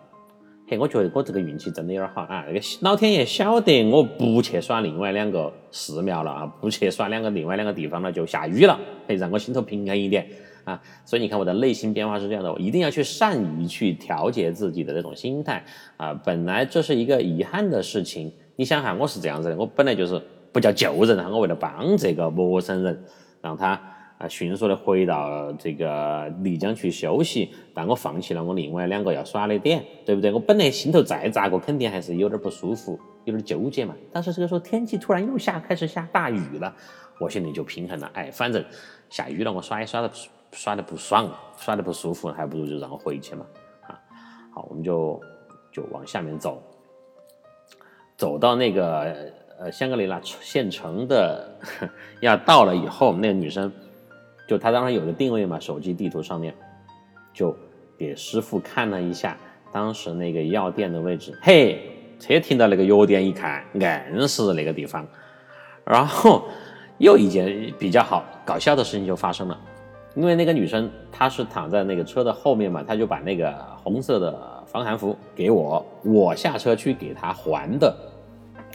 [0.71, 2.45] 嘿，我觉得我这个运气真的有点好啊！
[2.47, 10.25] 那个老天爷晓得我不去耍另外两个寺庙了啊，不去耍两个另外两个地方了，就下雨了，嘿，让我心头平安一点
[10.63, 10.81] 啊。
[11.03, 15.61] 所以你看我的内心变化是这样的，我一定要去善于去调节自己的这种心态
[15.97, 16.13] 啊。
[16.23, 20.21] 本来这是一个遗憾的事情，你想哈，我是这样子的，我本来就是
[20.53, 23.03] 不叫救人，我为了帮这个陌生人，
[23.41, 23.77] 让他。
[24.21, 30.31] 啊，迅速的回到这个丽江去休息，但我放弃了我另外两个要耍的点，对不对？
[30.31, 33.95] 我本来心头再咋个，肯定还是有点不舒服，有点纠结嘛。
[34.13, 36.71] 但是这个时候天气突然又下开始下大雨了，
[37.19, 38.11] 我心里就平衡了。
[38.13, 38.63] 哎，反正
[39.09, 40.11] 下雨了，我耍也耍的
[40.51, 43.43] 耍的不爽，耍的不舒服，还不如就让我回去嘛。
[43.87, 43.99] 啊，
[44.53, 45.19] 好，我们就
[45.71, 46.61] 就往下面走，
[48.15, 51.57] 走到那个呃香格里拉县城的
[52.21, 53.73] 要到了以后，那个女生。
[54.51, 56.53] 就他当时有个定位嘛，手机地图上面，
[57.33, 57.55] 就
[57.97, 59.37] 给师傅看了一下
[59.71, 61.33] 当时那个药店的位置。
[61.41, 61.79] 嘿，
[62.19, 65.07] 车停到那个药店一看，硬是那个地方。
[65.85, 66.43] 然后
[66.97, 69.57] 又一件比较好搞笑的事情就发生了，
[70.15, 74.37] 因为那个女生她是躺在那个车的后面嘛，她就把那个红色的
[74.67, 77.95] 防寒服给我，我下车去给她还的。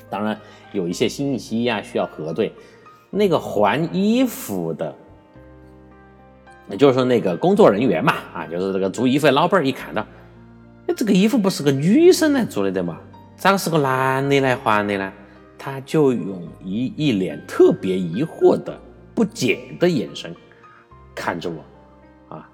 [0.08, 0.40] 当然
[0.72, 2.50] 有一些信息呀需要核对，
[3.10, 4.94] 那个还衣服的。
[6.68, 10.04] 也就是说，那个工作人员嘛，啊，就是这个做衣服的老板儿，一看到，
[10.86, 12.98] 哎，这个衣服不是个女生来做的的嘛，
[13.36, 15.12] 咋个是个男的来还的呢？
[15.58, 18.78] 他就用一一脸特别疑惑的、
[19.14, 20.34] 不解的眼神
[21.14, 22.48] 看着我，啊，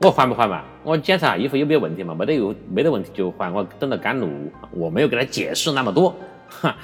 [0.00, 0.62] 我还不还嘛？
[0.84, 2.14] 我检查衣服有没有问题嘛？
[2.14, 3.52] 没得有，没得问题就还。
[3.52, 4.28] 我等到赶路，
[4.72, 6.14] 我没有给他解释那么多，
[6.48, 6.76] 哈，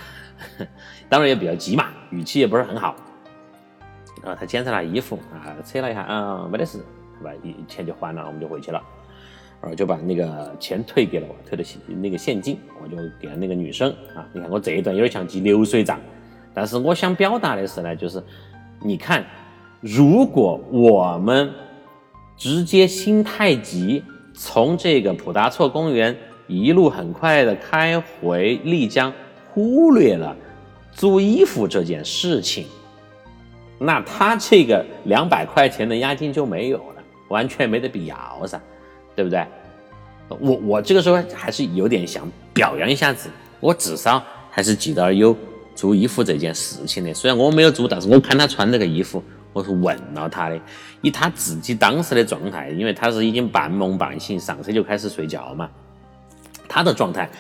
[1.09, 2.97] 当然也比较急嘛，语气也不是很好。
[4.29, 6.79] 然后他检查了衣服啊，扯了一下，啊，没得事，
[7.25, 8.79] 把一钱就还了，我们就回去了。
[9.63, 14.29] 然后就把那个钱退给了我，退的现那个现金，我就给了那个女生啊。
[14.35, 15.99] 你看我这一段有点像记流水账，
[16.53, 18.23] 但是我想表达的是呢，就是
[18.83, 19.25] 你看，
[19.81, 21.51] 如果我们
[22.37, 26.15] 直接心太急，从这个普达措公园
[26.47, 29.11] 一路很快的开回丽江，
[29.49, 30.37] 忽略了
[30.93, 32.67] 租衣服这件事情。
[33.79, 38.61] 那他这个两百块钱的押金就没有了，完全没得必要噻，
[39.15, 39.47] 对不对？
[40.29, 45.35] 我我这个时候还是有点想表扬一下子，我至少还是记得有
[45.75, 47.15] 租衣服这件事情的。
[47.15, 50.61] 虽然我没有租，但是我看他穿这个衣服，我是问了他的，
[51.01, 55.71] 以他自己当时的状态，因为他是已经半梦半醒，上车就开始睡觉嘛，
[56.69, 57.31] 他的状态。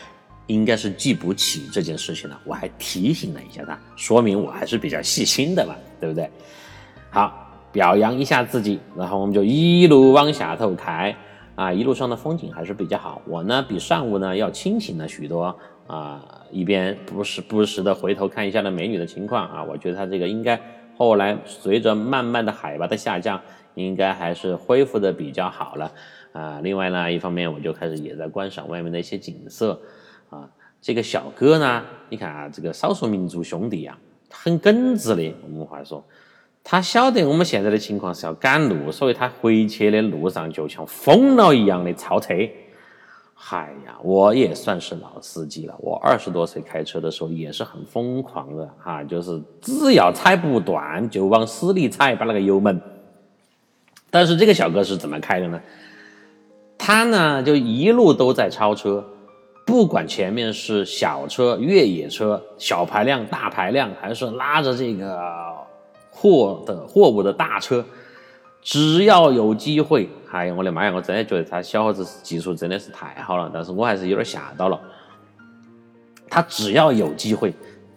[0.48, 6.28] 应该是记不起这件事情了，我还提醒了一下他，说明我还是比较细心的嘛，对不对？
[7.11, 11.14] 好，表扬一下自己，然后我们就一路往下头开
[11.54, 13.20] 啊，一路上的风景还是比较好。
[13.26, 15.54] 我呢比上午呢要清醒了许多
[15.87, 20.58] 啊，一边不时不时的回头看一下那美女的情况啊，我觉得她这个应该
[20.96, 23.40] 后来随着慢慢的海拔的下降，
[23.74, 25.92] 应该还是恢复的比较好了
[26.32, 26.61] 啊。
[26.62, 29.78] 另外呢，一方面我就开始也在观赏外面的一些景色。
[30.30, 30.48] 啊，
[30.80, 33.98] 这个小哥呢，你看啊，这个少数民族兄弟啊，
[34.30, 35.34] 很耿直的。
[35.42, 36.04] 我们话说，
[36.62, 42.34] 他晓得我们现在的情况是要赶路，所以他回去的路上就像疯了一样的超车。
[43.34, 52.78] 嗨呀，我也算是老司机了，我二十多岁开车的时候也是很疯狂的哈，就是只要踩不断就往死里踩，把那个油门。
[54.10, 55.60] 但是这个小哥是怎么开的呢？
[56.76, 59.04] 他呢就一路都在超车。
[59.68, 65.20] 不管前面是小车、越野车、小排量、大排量，还是拉着这个
[66.11, 67.85] 货的货物的大车，
[68.62, 70.92] 只要有机会，哎呀，我的妈呀！
[70.94, 74.81] 我真的觉得他小伙子技术真的是太好了，但是我还是有点吓到了。
[76.31, 77.52] 他只要有机会，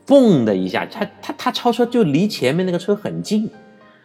[0.06, 3.50] 嘣的一下，他他他超车就离前面那个车很近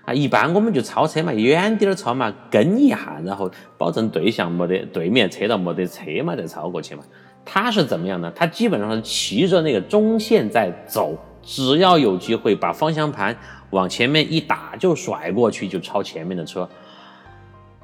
[0.05, 0.15] 啊！
[0.15, 7.03] 一般我们就超车嘛，远点儿超嘛，跟一下，然后保证对象没得对面车道没得车嘛，再超过去嘛。
[7.47, 8.31] 他是怎么样呢？
[8.37, 13.35] 他基本上是骑着那个中线在走，只要有机会把方向盘
[13.71, 16.69] 往前面一打，就甩过去，就超前面的车。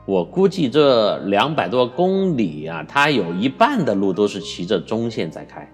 [0.05, 5.70] 我估计这两百多公里啊，他有一半的路都是骑着中线在开。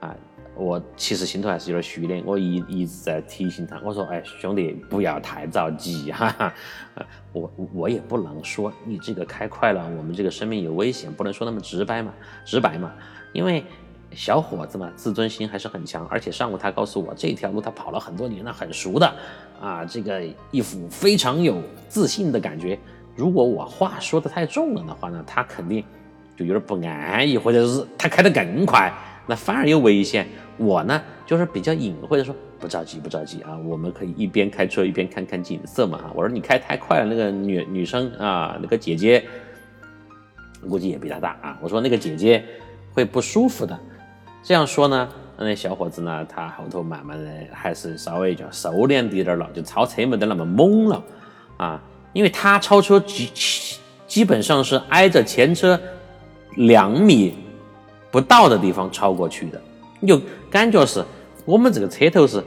[0.00, 0.14] 啊，
[0.54, 6.54] 我其实心头还是有点虚的，我一一直在提醒他，我说，哎，兄弟，不要太着急，哈哈，
[7.32, 12.12] 我我也不能说你这个开快了，我们这个生命有危险，不能说那么直白嘛，
[12.46, 12.92] 直白嘛，
[13.36, 13.62] 因为
[14.12, 19.14] 小伙子嘛，自尊心还是很强，而且上午他告诉我，这条路他跑了很多年了，很熟的，
[19.60, 22.78] 啊，这个一副非常有自信的感觉，
[23.14, 25.84] 如果我话说的太重了的话呢，他肯定
[26.34, 28.92] 就有点不安逸，或者是他开得更快。
[29.26, 30.26] 那反而有危险。
[30.58, 36.10] 我呢，就是比较隐晦的说，不着急，不着急啊，我们可以一边开车一边看看景色嘛。
[36.14, 39.22] 我说你开太快了，那个女女生啊，那个姐姐
[40.62, 41.58] 估计也比他大啊。
[41.60, 42.42] 我说那个姐姐
[42.96, 43.78] 会不舒服的。
[44.42, 45.06] 这样说呢，
[45.38, 51.04] 那小伙子呢，他后头慢慢的还是稍微叫收敛滴点了，就超车没得那么猛了
[51.58, 51.82] 啊。
[52.14, 53.30] 因为他超车基
[54.06, 55.78] 基本上是挨着前车
[56.56, 57.34] 两米。
[58.08, 59.60] 不到的地方超过去的，
[60.00, 61.04] 你就感觉是
[61.44, 62.42] 我们这个车头是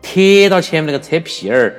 [0.00, 1.74] 贴到前面那个车屁儿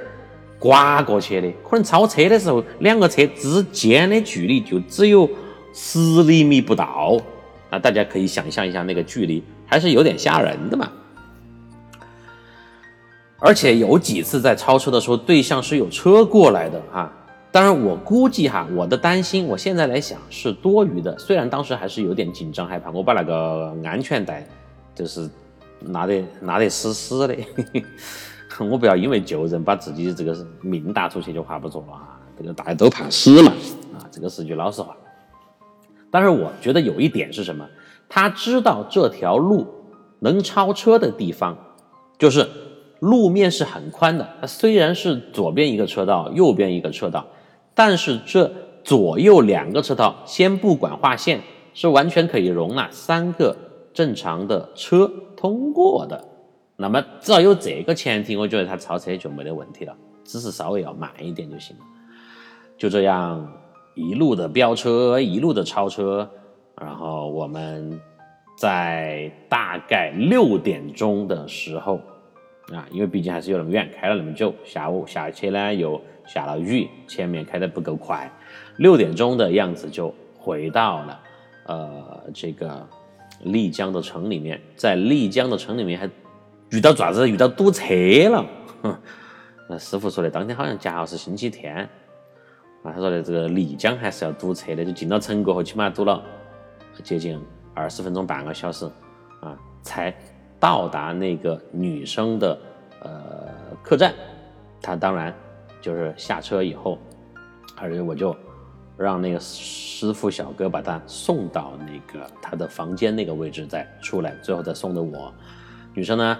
[0.58, 5.30] 刮过去的，可能超车的时候两个车之间的距离就只有
[5.74, 7.16] 十厘米不到
[7.70, 7.80] 啊！
[7.80, 10.90] 大家可以想象一下那个距离，还是有点吓人的嘛。
[13.38, 17.12] 而且有几次在超车的时候，对象是有车过来的哈。
[17.52, 21.18] 当然，我估计哈，我的担心，我现在来想是多余的。
[21.18, 24.46] 虽然当时还是有点紧张害怕，我把那个安全带
[24.94, 25.30] 就是
[25.80, 27.36] 拿得拿得死死的，
[28.70, 32.20] 我不要因为救人把自己这个命搭出去就划不着了啊。
[32.38, 33.52] 这个大家都怕死嘛，
[33.98, 34.96] 啊，这个是句老实话。
[36.12, 37.67] 但是我觉得有一点是什么？
[38.08, 39.67] 他知道这条路
[40.19, 41.56] 能超车的地方，
[42.17, 42.48] 就是
[43.00, 44.28] 路面是很宽的。
[44.41, 47.26] 它虽然是左边一个车道，右边一个车道。
[47.76, 48.52] 但是这
[48.84, 51.39] 左右两个车道，先不管划线，
[51.74, 53.56] 是完全可以容纳三个
[53.93, 56.26] 正常的车通过的。
[56.76, 61.84] 那么只要有这个前提，我觉得他超车就没得问题了，只是稍微要慢一点就行了。
[62.78, 63.48] 就这样
[64.00, 66.30] 一路的飙车，一路的超车，
[66.80, 68.00] 然后我们
[68.58, 72.00] 在大概六点钟的时候。
[72.74, 78.32] 啊，因为毕竟还是有那么远，开了那么久，下午下去呢又下了雨，前面开的不够快，
[78.78, 81.20] 六点钟的样子就回到了
[81.66, 82.88] 呃这个
[83.46, 86.08] 丽江的城里面，在丽江的城里面还
[86.70, 87.84] 遇到爪子，遇到堵车
[88.30, 88.46] 了。
[89.68, 91.90] 那师傅说的，当天好像恰好是星期天，
[92.84, 96.24] 啊，他说的这个丽江还是要堵车的，就进到城过后，起码堵了
[97.04, 97.39] 接近
[97.74, 98.86] 二十分钟，半个小时
[99.42, 100.13] 啊，才。
[100.62, 102.60] 到达那个女生的
[103.02, 103.48] 呃
[103.82, 104.13] 客栈，
[104.82, 105.34] 他当然
[105.80, 107.00] 就是下车以后，
[107.78, 108.36] 而且我就
[108.98, 115.34] 让那个师傅小哥把他送到那个他的房间那个位置再出来，最后再送的我。
[115.94, 116.38] 女生呢，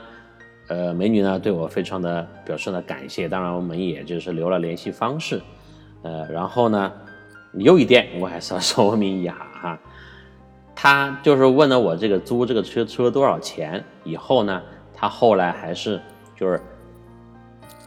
[0.67, 5.41] 呃，美女呢对我非常的表示了感谢，当然我们也就是留了联系方式，
[6.01, 6.91] 呃，然后呢，
[7.53, 9.79] 有一点我还是要 说明一下哈。
[10.75, 14.62] 他就是问了我这个租这个车车多少钱，以后呢，
[14.93, 15.99] 他后来还是
[16.38, 16.62] 就是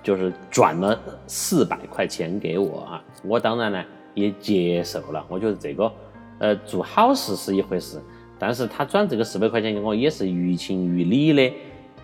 [0.03, 5.25] 就是转了四百块钱给我啊，我当然呢也接受了。
[5.29, 5.91] 我觉得这个
[6.39, 7.99] 呃做好事是一回事，
[8.39, 11.55] 但是他转这个四百块钱给我也是于情于理的。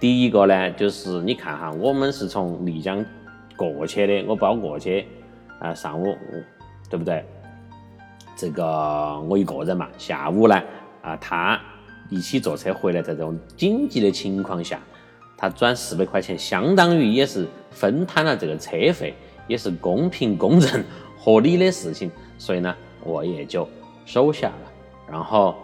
[0.01, 3.05] 第一个呢，就是你看哈，我们是从丽江
[3.57, 5.07] 过去的，我包过去
[5.61, 6.17] 啊，上午
[6.89, 7.25] 对不对？
[8.37, 10.63] 这个我一个人嘛，下午呢。
[11.01, 11.59] 啊，他
[12.09, 14.81] 一起坐车回来，在这种紧急的情况下，
[15.37, 19.15] 他转四百块钱，相当于也是分摊了这个车费，
[19.47, 20.85] 也是公平、公正、
[21.17, 23.67] 合理的事情，所以呢，我也就
[24.05, 24.73] 收下了。
[25.11, 25.55] 然后，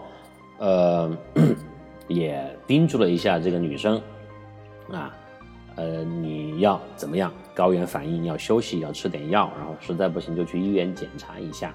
[0.58, 1.10] 呃，
[2.06, 4.00] 也叮嘱了一下这个女生，
[4.92, 5.14] 啊，
[5.74, 7.32] 呃，你要怎么样？
[7.54, 11.72] 高原反应要休息，要吃点药，然后实在不行就去医院检查一下。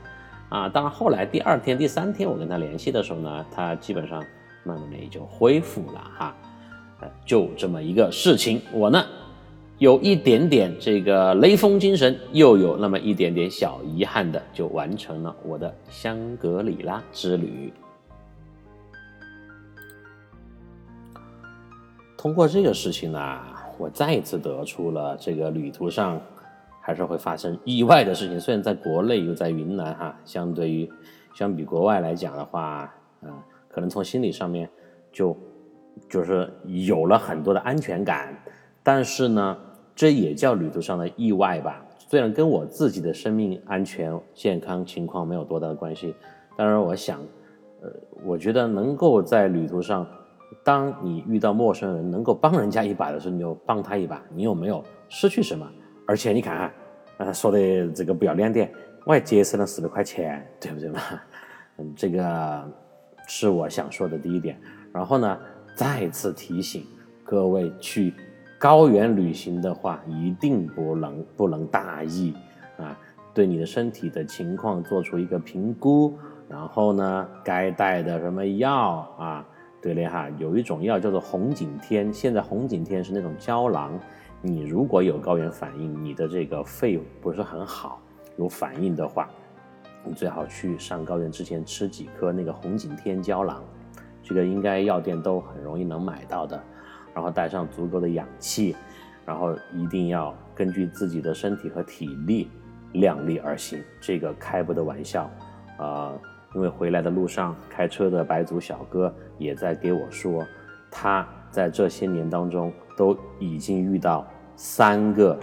[0.49, 4.19] 啊，当然后来第二天、第三天我跟他联系的时候呢，他基本上
[4.63, 6.35] 慢慢的也就恢复了哈，
[7.01, 8.59] 呃，就这么一个事情。
[8.73, 9.05] 我呢
[9.77, 17.71] 有一点点这个雷锋精神，又有那么一点点小遗憾的，就完成了我的香格里拉之旅。
[22.17, 23.39] 通过这个事情呢，
[23.79, 26.21] 我再一次得出了这个旅途上
[26.81, 28.37] 还是会发生意外的事情。
[28.37, 30.91] 虽然在国内又在云南哈，相对于
[31.33, 33.31] 相比国外来讲的话，嗯，
[33.69, 34.69] 可能从心理上面
[35.13, 35.35] 就
[36.09, 38.37] 就是有了很多的安全感，
[38.83, 39.57] 但是呢，
[39.95, 41.81] 这也叫旅途上的意外吧。
[42.09, 46.13] 虽然跟我自己的生命安全健康情况没有多大的关系，
[46.57, 47.21] 当然我想，
[47.81, 47.89] 呃，
[48.25, 50.05] 我觉得能够在旅途上。
[50.63, 54.21] 当你遇到陌生人，能够帮人家一把的时候，你就帮他一把。
[54.33, 55.67] 你有没有失去什么？
[56.07, 56.73] 而且你看啊，
[57.17, 58.71] 呃，说的这个不要脸点，
[59.05, 60.99] 我还节省了四百块钱，对不对嘛？
[61.77, 62.71] 嗯，这个
[63.27, 64.59] 是我想说的第一点。
[64.91, 65.39] 然后呢，
[65.75, 66.83] 再次提醒
[67.23, 68.13] 各位，去
[68.57, 72.33] 高原旅行的话，一定不能不能大意
[72.77, 72.99] 啊，
[73.33, 76.17] 对你的身体的情况做出一个评估，
[76.49, 78.75] 然后呢，该带的什么药
[79.19, 79.45] 啊。
[79.81, 83.97] 对了哈，有一种药叫做红景天，现在红景天是那种胶囊，
[84.41, 88.01] 你如果有高原反应，你的这个肺不是很好，
[88.37, 89.29] 有反应的话，
[90.03, 93.63] 你最好去上高原之前吃几颗那个红景天胶囊，
[94.21, 96.61] 这个应该药店都很容易能买到的，
[97.13, 98.75] 然后带上足够的氧气，
[99.25, 102.49] 然后一定要根据自己的身体和体力
[102.91, 105.31] 量力而行，这个开不得玩笑，
[105.77, 106.11] 啊。
[106.53, 110.45] 因为回来的路上，开车的白族小哥也在给我说，
[110.89, 114.25] 他在这些年当中都已经遇到
[114.55, 115.37] 三个，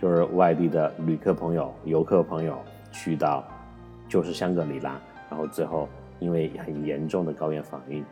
[0.00, 2.58] 就是外地的旅客朋友、游客朋友
[2.92, 3.44] 去到，
[4.08, 4.98] 就是香格里拉，
[5.28, 5.88] 然后最后
[6.20, 8.04] 因为很严重的高原反应，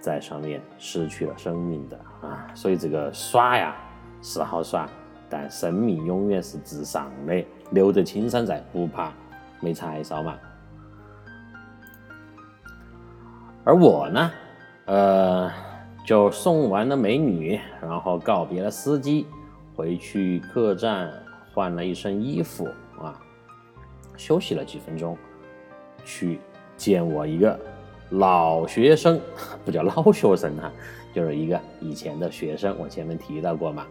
[0.00, 2.46] 在上面失去了生命的啊。
[2.54, 3.76] 所以这个耍呀
[4.22, 4.88] 是好耍，
[5.28, 9.12] 但生命永远是至上的，留得青山在，不怕
[9.60, 10.34] 没柴烧嘛。
[13.64, 14.32] 而我呢，
[14.86, 15.50] 呃，
[16.04, 19.26] 就送完了美女，然后告别了司机，
[19.76, 21.12] 回去客栈
[21.54, 22.66] 换了一身衣服
[23.00, 23.20] 啊，
[24.16, 25.16] 休息了几分钟，
[26.04, 26.40] 去
[26.76, 27.56] 见我一个
[28.10, 29.20] 老学生，
[29.64, 30.72] 不叫老学生哈，
[31.14, 32.76] 就是一个以前的学生。
[32.80, 33.86] 我前面提到过嘛，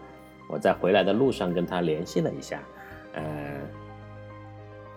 [0.50, 2.60] 我在回来的路上跟他联系了一下，
[3.14, 3.24] 呃，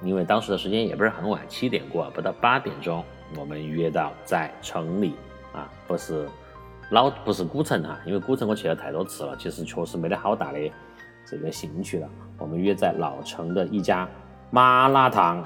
[0.02, 3.04] 因为当时的时间也不是很晚，七点过，不到八点钟。
[3.36, 5.14] 我们约到在城里
[5.52, 6.28] 啊，不是
[6.90, 10.58] 老不是古城哈，因为古城我去了太多次了，其实确实没得好大的
[11.26, 12.08] 这个兴趣了。
[12.38, 14.08] 我们约在老城的一家
[14.50, 15.44] 麻辣烫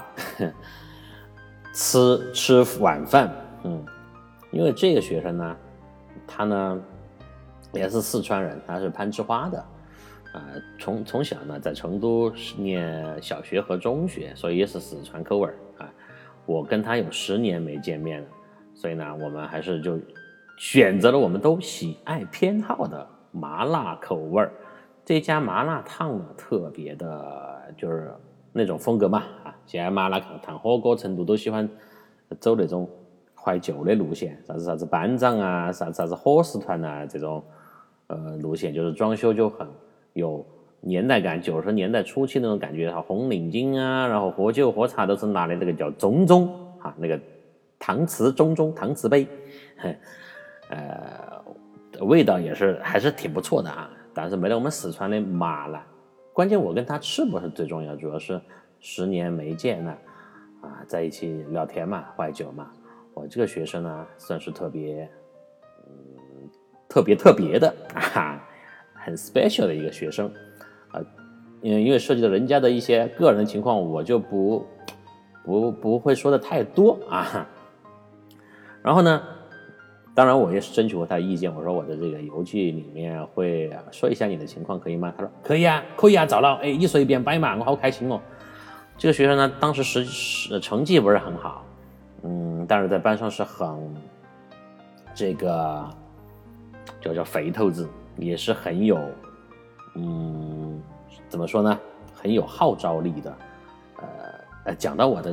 [1.72, 3.31] 吃吃晚饭，
[3.62, 3.85] 嗯，
[4.51, 5.57] 因为这个学生呢，
[6.26, 6.81] 他呢
[7.72, 9.59] 也是四川人，他是攀枝花的，
[10.33, 10.43] 啊，
[10.79, 15.55] 从从小呢在成都念小学和中学，所以也是四川口味儿。
[16.49, 18.28] 我跟他有十年没见面了，
[18.74, 20.01] 所以呢，我们还是就
[20.57, 24.51] 选择了我们都喜爱偏好的麻辣口味儿。
[25.05, 28.11] 这家麻辣烫呢，特别的，就是
[28.51, 29.55] 那种风格嘛啊。
[29.66, 31.68] 现在麻辣烫火锅，成都都喜欢
[32.40, 32.88] 走那种
[33.34, 37.44] 怀旧的路线，啥子啥子班长啊，啥子啥子伙食团呐，这种
[38.07, 39.68] 呃路线，就是装修就很
[40.14, 40.46] 有。
[40.81, 46.49] 年代感，九十年代初期那种感觉哈，红领巾啊，然后喝酒喝茶都是拿的那个叫中中
[46.79, 47.18] 哈，那个
[47.81, 49.26] 搪瓷中中搪瓷杯，
[50.70, 51.43] 呃，
[52.01, 55.85] 味道也是还是挺不错的啊，但是没得我们四川的麻辣。
[56.33, 58.41] 关键我跟他吃不是最重要，主要是
[58.79, 59.91] 十年没见了
[60.62, 62.70] 啊，在一起聊天嘛，怀旧嘛。
[63.14, 65.11] 我这个学生呢，算是特别，
[65.89, 66.49] 嗯，
[66.89, 68.41] 特别特别的啊，
[68.95, 70.33] 很 special 的一个学生。
[71.63, 74.65] 嗯，因为涉及到人家的一些个人情况，我就不
[75.45, 77.47] 不不会说的太多啊。
[78.83, 79.21] 然后呢，
[80.15, 85.13] 当然我也是征求过他的意见，我说我的这个游记里面会说一下你的情况，可以吗？
[85.17, 88.21] 他说可以啊，可以啊，找到，哎，你随便摆嘛，我好开心哦。
[88.97, 91.65] 这个学生呢，当时实实成绩不是很好，
[92.23, 93.69] 嗯，但是在班上是很
[95.15, 95.89] 这个
[97.01, 98.99] 叫叫肥头子，也是很有
[99.97, 100.81] 嗯。
[101.29, 101.79] 怎么说呢？
[102.20, 103.37] 很有号召力的，
[103.99, 104.05] 呃
[104.64, 105.33] 呃，讲到我的，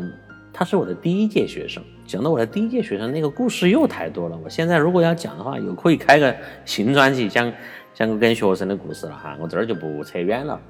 [0.53, 1.81] 他是我的第一届学生。
[2.05, 4.37] 讲到我的第一届学生，那个故事又太多了。
[4.43, 7.51] 我现在如果要讲的话，又可以开个新专辑，讲
[7.95, 9.35] 讲个跟学生的故事了哈。
[9.41, 10.61] 我这儿就不扯远了。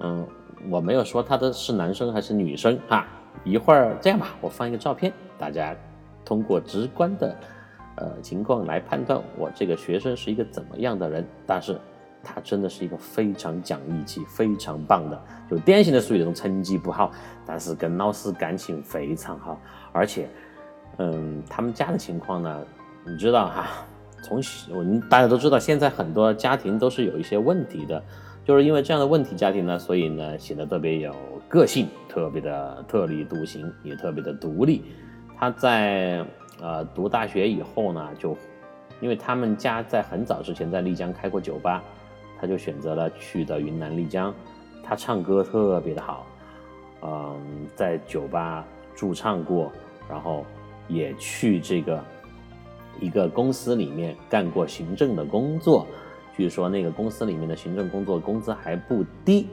[0.00, 0.26] 嗯，
[0.68, 3.06] 我没有说他的是男生还是女生哈。
[3.44, 5.76] 一会儿这样吧，我放一个照片，大家
[6.24, 7.36] 通过直观的
[7.94, 11.24] 呃情况来判断我这个学生是一个怎么样的人。
[11.46, 11.78] 但是。
[12.28, 17.12] 他真的是一个非常讲义气、非常棒的，就典型的属于那种成绩不好，
[17.46, 19.60] 但是跟老师感情非常好，
[19.92, 20.28] 而且，
[20.98, 22.60] 嗯，他们家的情况呢，
[23.06, 23.86] 你知道哈，
[24.24, 28.02] 从我们大家都知道，现在很多家庭都是有一些问题的，
[28.44, 31.14] 就是因为这样的问题家庭呢，所以呢显得特别有
[31.48, 34.84] 个性，特别的特立独行，也特别的独立。
[35.38, 36.24] 他在
[36.60, 38.36] 呃读大学以后呢，就
[39.00, 41.82] 因为他们家在很早之前在丽江开过酒吧。
[42.40, 44.34] 他就选择了去的云南丽江，
[44.82, 46.26] 他唱歌特别的好，
[47.02, 47.36] 嗯，
[47.74, 48.64] 在酒吧
[48.94, 49.72] 驻唱过，
[50.08, 50.44] 然后
[50.88, 52.02] 也去这个
[53.00, 55.86] 一个公司里面干过行政的工作，
[56.36, 59.48] 据说那个公司里面的行政工作工资还不低，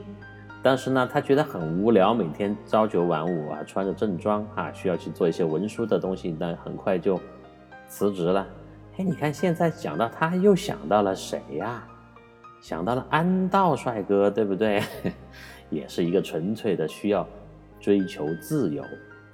[0.62, 7.20] 但是呢，他觉得很无聊，每天朝九晚五啊，穿着正装啊，需要去做一些文书的东西，但很快就
[7.88, 8.46] 辞职了。
[8.96, 11.86] 哎，你看现在讲到他，又想到了谁呀？
[12.64, 14.80] 想到了安道帅哥，对不对？
[15.68, 17.28] 也是一个纯粹的需要
[17.78, 18.82] 追求自由，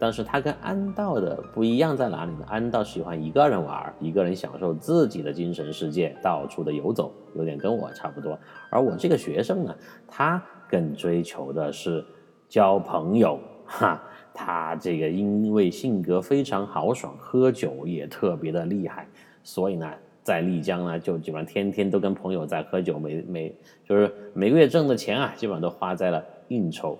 [0.01, 2.45] 但是他跟安道的不一样在哪里呢？
[2.49, 8.37] 安道喜欢一个人玩，一个人享受自己的精神世界，到处的游走，有点跟我差不多。
[8.68, 9.72] 而我这个学生呢，
[10.09, 12.05] 他更追求的是
[12.49, 14.03] 交朋友， 哈，
[14.35, 19.07] 他这个因为性格非常豪爽，喝酒也特别的厉害，
[19.45, 19.89] 所以呢。
[20.23, 23.55] 在丽江呢，就基本上天天都跟朋友在喝酒，每每
[23.89, 26.99] 就是每个月挣的钱啊，基本上都花在了应酬、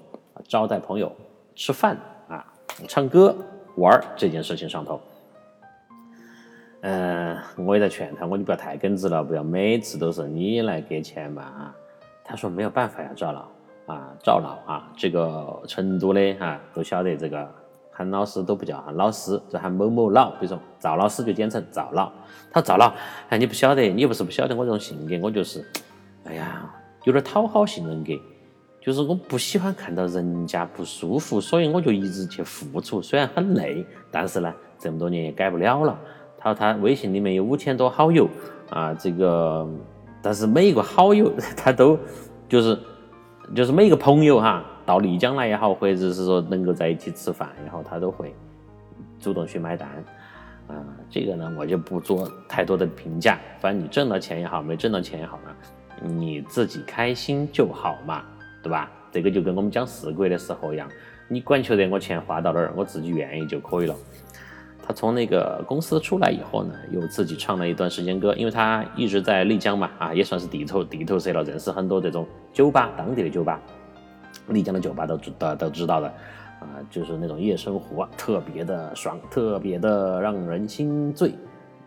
[0.49, 1.13] 招待朋友、
[1.55, 1.97] 吃饭
[2.29, 2.45] 啊、
[2.89, 3.37] 唱歌、
[3.77, 5.01] 玩这件事情上头。
[6.81, 11.77] 嗯，我也在劝他，我你不要太耿直了，不要每次都是你来给钱嘛啊。
[12.25, 17.60] 他说没有办法呀，赵老啊，赵老啊，这个成都的哈都晓得这个。
[17.91, 20.31] 喊老师都不叫喊老师，就喊某某老。
[20.33, 22.11] 比如说赵老师就简称赵老。
[22.53, 22.93] 他说赵老，
[23.29, 25.65] 哎，你不晓得，你又不是不晓得我这种性格，我就是，
[26.25, 26.69] 哎呀，
[27.05, 28.13] 有点讨好型人格，
[28.81, 35.99] 就是我不喜欢看到人家不舒服，所以我就一直去付出，虽然很累，但是呢，这么多年也改不了了。
[36.39, 38.29] 他说他微信里面有五千多好友
[38.71, 39.69] 啊，这个，
[40.23, 41.99] 但是每一个好友 他都
[42.49, 42.79] 就是
[43.55, 44.65] 就是每一个朋友哈。
[44.91, 48.35] 到丽江来也好，或者是说能够在一起吃饭也好，他都会
[49.21, 49.89] 主动去买单。
[50.67, 53.39] 啊，这个呢，我就不做太多的评价。
[53.61, 58.25] 反正你挣到钱也好，没挣到钱也好呢，你自己开心就好嘛，
[58.65, 58.91] 对吧？
[59.13, 60.89] 这个就跟我们讲四鬼的时候一样，
[61.29, 63.95] 你管求得我钱花到哪儿，我自己愿意就可以了。
[64.83, 73.61] 他从那个公司出来以后呢，又自己唱了一段时间歌，因为他一直在丽江嘛，啊，也算是地头地头蛇了，认识很多这种酒吧，当地的酒吧。
[74.51, 76.09] 丽江的酒吧都知都都知道的，
[76.61, 81.35] 啊，就是那种夜生活，特别的爽，特别的让人心醉，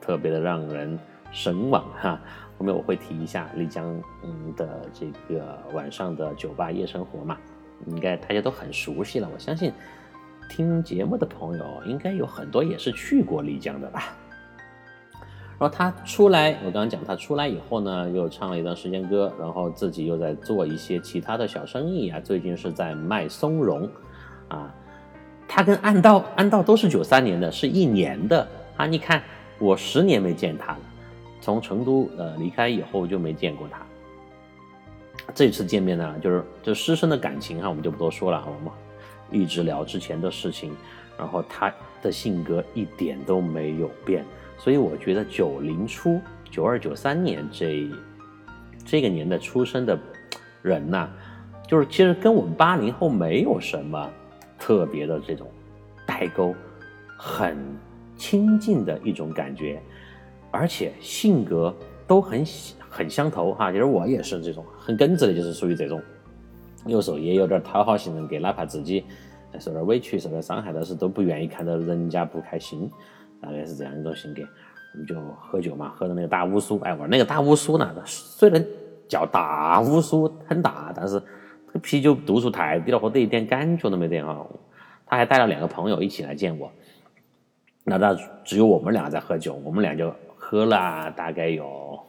[0.01, 0.97] 特别的让人
[1.31, 2.19] 神往哈。
[2.57, 3.85] 后面我会提一下丽江
[4.23, 7.37] 嗯的这个晚上的酒吧夜生活嘛，
[7.87, 9.29] 应该大家都很熟悉了。
[9.33, 9.73] 我相信
[10.49, 14.15] 听节目的朋友应该有很多也是去过丽江的吧。
[15.63, 22.19] 然后他出来，我刚刚讲他出来以后呢，又唱了一段时间歌，然后自己又在做一些其他的小生意啊。
[22.19, 23.89] 最近是在卖松茸，
[24.49, 24.75] 啊，
[25.47, 28.45] 他跟安道安道都是九三年的，是一年的
[28.75, 28.85] 啊。
[28.85, 29.23] 你看
[29.57, 30.79] 我十年没见他了，
[31.39, 33.79] 从成都呃离开以后就没见过他。
[35.33, 38.69] 这次见面呢，就是就师生的感情哈，我们就不多说了，我们
[39.31, 40.75] 一直聊之前的事情，
[41.17, 44.25] 然后他的性格一点都没有变。
[44.63, 47.89] 所以我觉得九零初、九二、九三年这
[48.85, 49.99] 这个年代出生的
[50.61, 51.09] 人呐，
[51.67, 54.09] 就是其实跟我们八零后没有什么
[54.57, 55.45] 特别的这种
[56.07, 56.55] 代沟，
[57.17, 57.57] 很
[58.15, 59.81] 亲近的一种感觉，
[60.49, 61.75] 而且性格
[62.07, 62.41] 都很
[62.87, 63.69] 很相投哈。
[63.69, 66.01] 其实我也是这种很耿直的，就是属于这种，
[66.85, 69.03] 有时候也有点讨好型人格，哪怕自己
[69.59, 72.89] 受点委屈、受点伤害，但是都不愿意看到人家不开心。
[73.43, 74.41] 大概是这样一种性格，
[74.93, 78.65] 我们就喝酒嘛，喝的那个大乌苏，哎，我那个大乌苏呢，虽然
[79.07, 81.19] 叫大乌苏很大，但是
[81.67, 84.47] 这个啤酒度数太低了，喝的一点感觉都没得哈。
[85.05, 86.71] 他还带了两个朋友一起来见我，
[87.83, 91.99] 那那只有我们俩在喝酒，我们俩就喝了大概有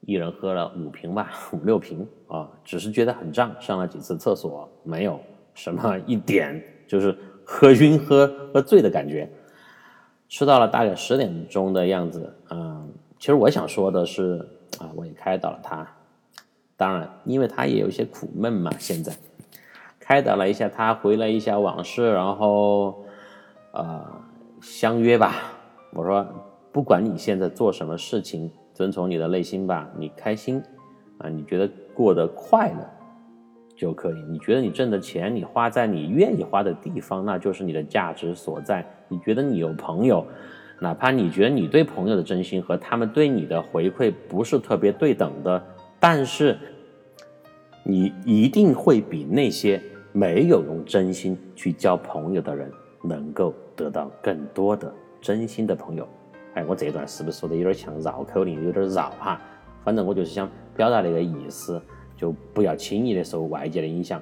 [0.00, 5.20] 一人喝了五瓶吧，五六瓶啊，只是觉得很胀，上了几次厕所，没有
[5.52, 9.30] 什么一点就是喝晕、喝喝醉的感觉。
[10.34, 12.88] 吃到了大概十点钟的样子，嗯，
[13.20, 14.44] 其实我想说的是，
[14.80, 15.86] 啊，我也开导了他，
[16.76, 19.12] 当然，因为他也有一些苦闷嘛，现在
[20.00, 23.04] 开导了一下他，回了一下往事，然后，
[23.70, 24.04] 呃，
[24.60, 25.36] 相约吧。
[25.92, 26.26] 我说，
[26.72, 30.60] 不管你现在做什么事情，遵从你的内心吧，你开心，
[31.18, 32.90] 啊，你觉得过得快乐
[33.76, 34.20] 就可以。
[34.28, 38.84] 你觉得你挣的钱，你花在你愿意花的地方，那就是你的价值所在。
[39.14, 40.26] 你觉得你有朋友，
[40.80, 45.64] 哪怕你觉得你对朋友的真心和他们对你的回馈不是特别对等的，
[46.00, 46.58] 但是
[47.84, 52.68] 你一定会比那些没有用真心去交朋友的人
[53.04, 56.08] 能够得到更多的真心的朋友。
[56.54, 59.40] 哎，我这段是不是说的有点像绕口令，有点绕哈？
[59.84, 61.80] 反正我就是想表达那个意思，
[62.16, 64.20] 就不要轻易的受外界的影响，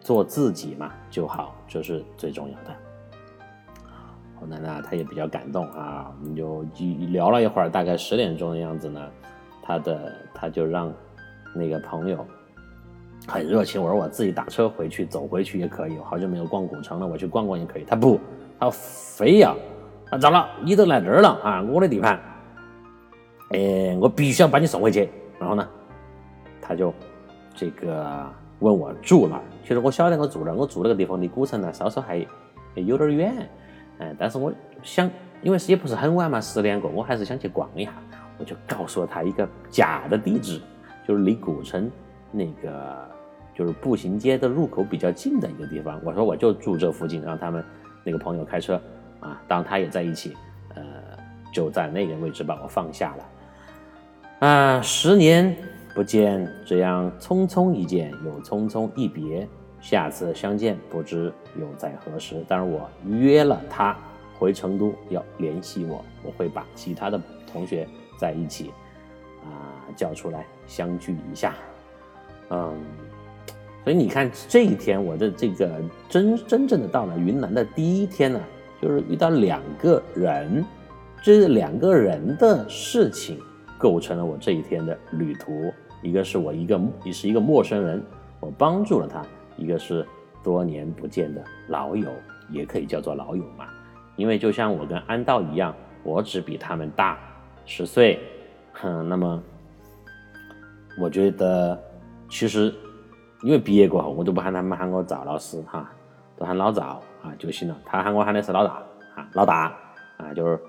[0.00, 2.85] 做自己嘛就好，这是最重要的。
[4.48, 6.64] 那那，他也比较感动啊，我们就
[7.10, 9.00] 聊了一会儿，大概十点钟的样子呢，
[9.62, 10.92] 他的他就让
[11.54, 12.24] 那个朋友
[13.26, 17.84] 很热情，我说我自己打车回去，走回去也可以，好久没有逛古城了，我去逛逛也可以。
[17.84, 18.20] 他不，
[18.58, 19.56] 他非要。
[20.10, 22.20] 啊，咋了，你都来这儿了啊，我的地盘，
[23.50, 25.08] 哎，我必须要把你送回去。
[25.40, 25.68] 然后呢，
[26.62, 26.94] 他就
[27.54, 28.24] 这个
[28.60, 29.42] 问我住哪儿。
[29.64, 32.24] 其实我晓得我住哪儿，我住那个地方离古城呢稍稍还
[32.76, 33.48] 有点远。
[33.98, 35.10] 哎，但是我想，
[35.42, 37.92] 因为也不是很晚嘛，十点过，我还是想去逛一下。
[38.38, 40.60] 我就告诉了他一个假的地址，
[41.08, 41.90] 就是离古城
[42.30, 43.08] 那个
[43.54, 45.98] 就是步行街的入口比较近的一个地方。
[46.04, 47.64] 我说我就住这附近，让他们
[48.04, 48.80] 那个朋友开车。
[49.20, 50.36] 啊，当他也在一起，
[50.74, 50.82] 呃，
[51.50, 54.46] 就在那个位置把我放下了。
[54.46, 55.56] 啊，十年
[55.94, 59.48] 不见，这样匆匆一见又匆匆一别，
[59.86, 62.44] 下次相见不知又在何时。
[62.48, 63.96] 当然，我约了他
[64.36, 67.86] 回成都要联系我，我会把其他的同学
[68.18, 68.72] 在一起
[69.44, 71.54] 啊叫出来相聚一下。
[72.50, 72.74] 嗯，
[73.84, 78.40] 所以你看这一天我的这个真真正的到了云南的第一天呢。
[78.78, 80.62] 就是遇到两个人，
[81.22, 83.40] 这两个人的事情
[83.78, 85.72] 构成了我这一天的旅途。
[86.02, 88.04] 一个是我一个也是一个陌生人，
[88.38, 89.22] 我帮助了他；
[89.56, 90.06] 一个是
[90.42, 92.10] 多年不见的老友，
[92.50, 93.66] 也可以叫做老友嘛。
[94.16, 97.18] 因为就像我跟安道一样，我只比他们大
[97.64, 98.18] 十岁。
[98.72, 99.42] 哼，那么
[101.00, 101.78] 我觉得
[102.28, 102.72] 其实
[103.42, 105.90] 因为毕业过后，我都不喊他们喊我赵老师哈，
[106.36, 107.02] 都喊老赵。
[107.22, 108.74] 啊就行了，他喊我喊的是老大
[109.16, 109.76] 啊，老大
[110.16, 110.60] 啊，就是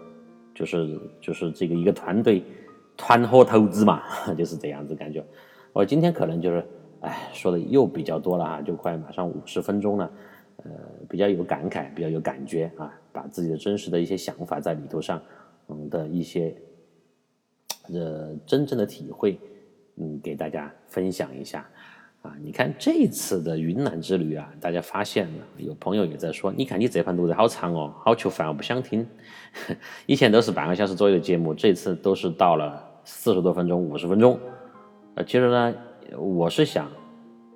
[0.55, 2.43] 就是就是这个一个团队
[2.97, 4.01] 团伙投资嘛，
[4.35, 5.23] 就是这样子感觉。
[5.71, 6.67] 我今天可能就是
[7.01, 10.11] 哎说的又比较多了啊，就快马上五十分钟了，
[10.57, 10.71] 呃，
[11.09, 15.21] 比较有感慨，比较有感觉啊，把自己的真实的一些想法在旅途上
[15.69, 16.55] 嗯的一些
[17.93, 19.39] 呃真正的体会
[19.95, 21.67] 嗯给大家分享一下。
[22.23, 29.07] 啊，你看这次的云南之旅啊，大家发现了，有朋友也在说，你看你这盘录的好长哦，好求烦，我不想听。
[30.07, 34.37] 以前都是半个小时左右的节目，这次都是到了四十多分钟、五十分钟。
[35.13, 35.73] 呃，其实呢，
[36.17, 36.87] 我是想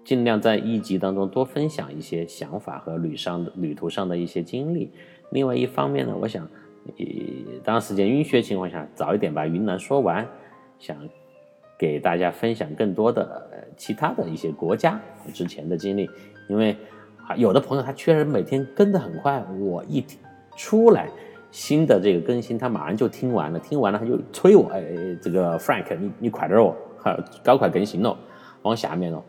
[0.03, 4.91] 尽量在一集当中多分享一些想法和旅上的旅途上的一些经历。
[5.31, 6.43] 另外一方面呢，我想，
[6.97, 7.05] 呃，
[7.63, 10.27] 当时间允许的情况下，早一点把云南说完，
[10.79, 10.97] 想。
[11.79, 15.01] 给大家分享更多的其他的一些国家
[15.33, 16.07] 之前的经历，
[16.47, 16.77] 因为
[17.25, 20.05] 啊，有的朋友他确实每天跟得很快，我一
[20.55, 21.09] 出来
[21.49, 24.83] 新的这个更新，他马上就听完了，听完了他就催我，哎，
[25.19, 28.15] 这个 Frank，你你快点哦，哈，搞快更新了，
[28.63, 29.23] 往下面了，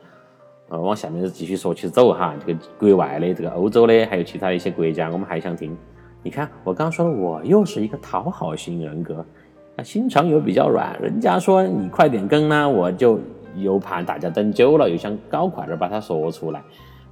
[0.68, 5.76] 呃，往下面继续说去走哈，这个国外的，这个欧洲的，还有其他一些国家，我们还想听。
[6.22, 9.24] 你看我刚说了，我又是一个讨好型人格。
[9.76, 13.18] 啊，心肠又比较软，人家说你快点更呢，我就
[13.56, 16.62] 又怕大家等久了，又想搞快点把它说出来。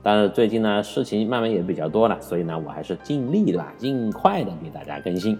[0.02, 5.38] 但是最近呢，事情慢慢也比较多了，所以呢，我还是尽力的吧，尽快的给大家更新。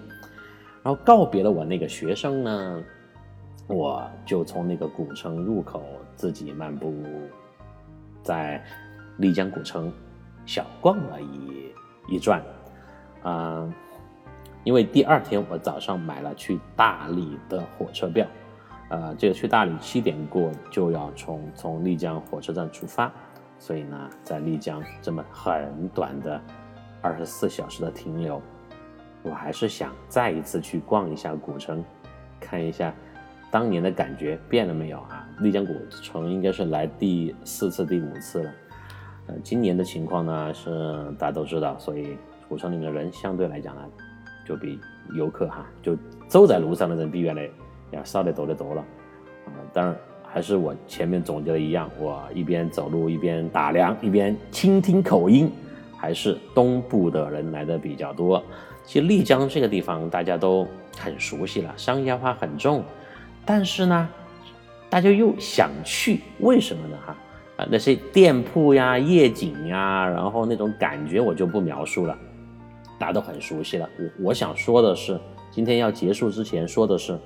[0.83, 2.83] 然后告别了我那个学生呢，
[3.71, 5.83] 我就从那个古城入口
[6.17, 6.93] 自己漫步，
[8.23, 8.63] 在
[9.19, 9.93] 丽江古城
[10.45, 11.73] 小逛了一
[12.09, 12.43] 一转，
[13.23, 13.73] 啊。
[14.63, 18.27] 因为第二天我早上买了去大理的火车票，
[18.91, 23.11] 呃，这个去大理七点过就要从从丽江火车站出发，
[23.59, 26.39] 所以呢，在丽江这么很短的
[27.01, 28.43] 二十四小时的停留，
[29.23, 31.83] 我还是想再一次去逛一下古城，
[32.39, 32.93] 看一下
[33.51, 35.27] 当年的感觉变了没有啊？
[35.41, 38.53] 丽江古城应该是来第四次、第五次了，
[39.27, 40.71] 呃，今年的情况呢是
[41.19, 42.17] 大家都知道，所以
[42.49, 43.83] 古城里面的人相对来讲呢。
[44.43, 44.81] 就比
[45.15, 45.97] 游客哈，就
[46.27, 47.49] 走在路上的人比原来
[47.93, 48.81] 要少得多得多了，
[49.47, 49.95] 啊，当然
[50.27, 55.53] 还是我前面总结的一样，我一边走路一边打量，一边倾听口音，
[55.97, 58.43] 还是东部的人来的比较多。
[58.85, 60.67] 其实丽江这个地方大家都
[60.99, 62.83] 很熟悉了，商业化很重，
[63.45, 64.09] 但是呢，
[64.89, 66.97] 大家又想去，为什么呢？
[67.07, 67.17] 哈
[67.57, 72.17] 啊，那些店铺呀、夜景呀，然后那种感觉我就不描述了，
[72.99, 73.89] 大家都很熟悉了。
[73.99, 75.21] 我我想说的是，
[75.51, 77.19] 今天要结束之前说的是，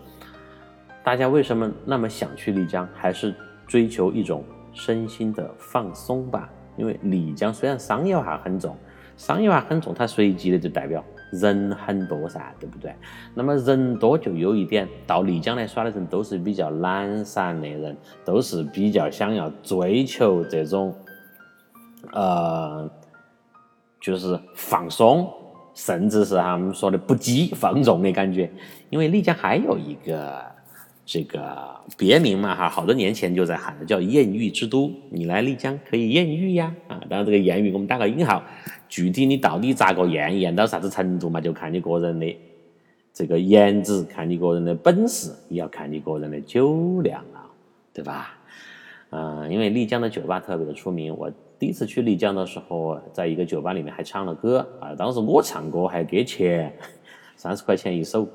[1.02, 3.34] 大家为什么那么想去丽江，还是
[3.66, 6.48] 追求一种身心的放松吧？
[6.76, 8.76] 因为丽江虽然商业化很重，
[9.16, 11.04] 商业化很重，它随即的就代表
[11.40, 12.94] 人很多噻，对不对？
[13.34, 20.94] 那么人多就有一点，到丽江来耍的人都是比较懒散的人，都是比较想要追求这种，
[22.12, 22.90] 呃，
[24.00, 25.28] 就是放松，
[25.74, 28.50] 甚至是他们说的不羁放纵的感觉。
[28.90, 30.53] 因为丽江还有一个。
[31.06, 36.98] 这个别名嘛哈，好多年前就在喊的叫艳遇之都，你来丽江可以艳遇呀啊！
[37.10, 38.42] 当然这个艳遇我们打个引号，
[38.88, 42.34] 具体你到底咋个艳，艳到啥子程度嘛，就看你个人的
[43.12, 47.52] 这个颜值，看你个人的本事，也要看你个人的酒量啊，
[47.92, 48.38] 对吧？
[49.10, 56.74] 嗯，因为丽江的酒吧特别的出名，我第一次去丽江的时候，在一个酒吧里面还唱了歌啊，当时我唱歌还给钱，
[57.36, 58.26] 三十块钱一首，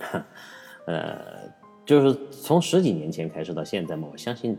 [0.86, 1.57] 呃。
[1.88, 4.54] 就是从十几年前开始到现在嘛，我相信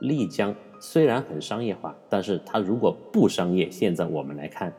[0.00, 4.72] 丽江虽然很商业化，但是它如果不商业，现在我们来看，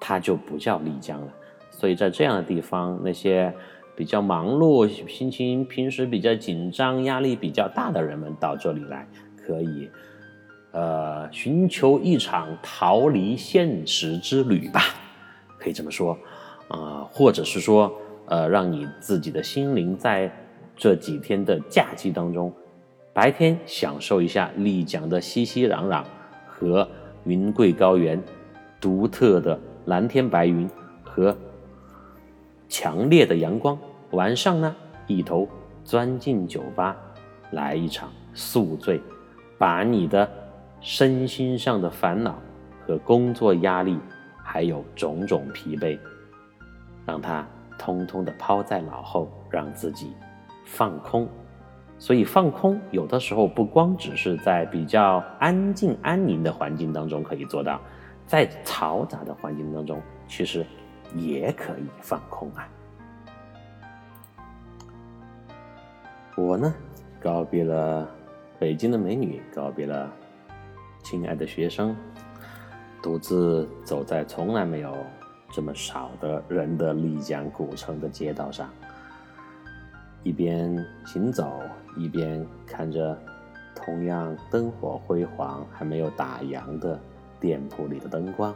[0.00, 1.32] 它就不叫丽江了。
[1.70, 3.54] 所以在这样的地方，那些
[3.94, 9.06] 比较忙碌、心情平时比较紧张、压力比较大的人们到这里来，
[9.36, 9.88] 可以
[10.72, 14.80] 呃寻求一场逃离现实之旅吧，
[15.60, 16.18] 可以这么说
[16.66, 20.28] 啊，或者是说呃让你自己的心灵在。
[20.80, 22.50] 这几天的假期当中，
[23.12, 26.02] 白天享受一下丽江的熙熙攘攘
[26.46, 26.88] 和
[27.24, 28.18] 云贵高原
[28.80, 30.66] 独特的蓝天白云
[31.04, 31.36] 和
[32.66, 33.78] 强烈的阳光，
[34.12, 34.74] 晚上呢，
[35.06, 35.46] 一头
[35.84, 36.96] 钻进酒吧，
[37.50, 38.98] 来一场宿醉，
[39.58, 40.26] 把你的
[40.80, 42.38] 身心上的烦恼
[42.86, 43.98] 和工作压力，
[44.42, 45.98] 还有种种疲惫，
[47.04, 50.14] 让它通通的抛在脑后，让自己。
[50.72, 51.28] 放空，
[51.98, 57.80] 所以放空有的时候不光只是在比较安静安宁的环境当中可以做到，
[58.24, 60.64] 在嘈杂的环境当中，其实
[61.16, 62.68] 也可以放空啊。
[66.36, 66.72] 我呢，
[67.20, 68.08] 告别了
[68.60, 70.08] 北京的美女，告别了
[71.02, 71.96] 亲爱的学生，
[73.02, 74.96] 独自走在从来没有
[75.50, 78.70] 这么少的人的丽江古城的街道上。
[80.22, 81.60] 一边行走，
[81.96, 83.18] 一边看着
[83.74, 87.00] 同样灯火辉煌、还没有打烊的
[87.40, 88.54] 店铺里的灯光，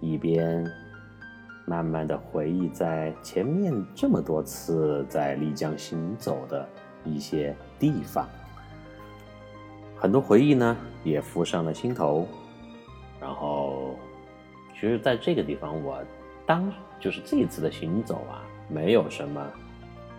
[0.00, 0.70] 一边
[1.64, 6.68] 慢慢的回忆在前面这么多次在丽江行走的
[7.04, 8.28] 一些地方，
[9.96, 12.26] 很多回忆呢也浮上了心头。
[13.18, 13.96] 然后，
[14.74, 16.02] 其实在这个地方，我
[16.44, 16.70] 当
[17.00, 19.40] 就是这一次的行走啊，没有什么。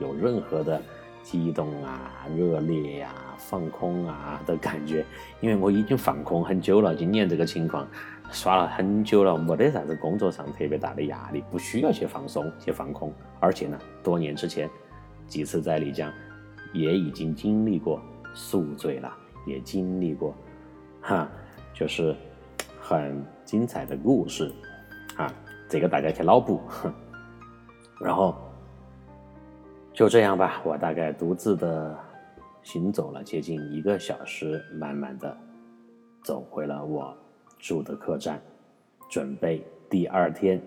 [0.04, 0.82] 有任何的
[1.24, 5.06] 激动啊、热烈呀、放空啊的感觉，
[5.39, 6.93] 因为我已经放空很久了。
[6.93, 7.88] 今年这个情况，
[8.30, 13.14] 耍了很久了，没得啥子工作上特别大的压力，不需要去放松、去放空。
[13.39, 14.70] 而且呢，多年之前
[15.26, 16.12] 几次在丽江，
[16.74, 18.01] 也已经经历过
[18.34, 19.10] 宿醉了，
[19.47, 20.36] 也经历过，
[21.01, 21.30] 哈，
[21.74, 22.14] 就是
[22.82, 24.51] 很精彩的故事
[25.16, 25.34] 啊，
[25.70, 26.60] 这个大家去脑补。
[28.04, 28.36] 然后。
[29.94, 31.96] 就这样吧，我大概独自的
[32.64, 35.38] 行走了接近一个小时，慢慢的
[36.24, 37.16] 走回了我
[37.60, 38.41] 住的客栈，
[39.08, 40.60] 准备第二天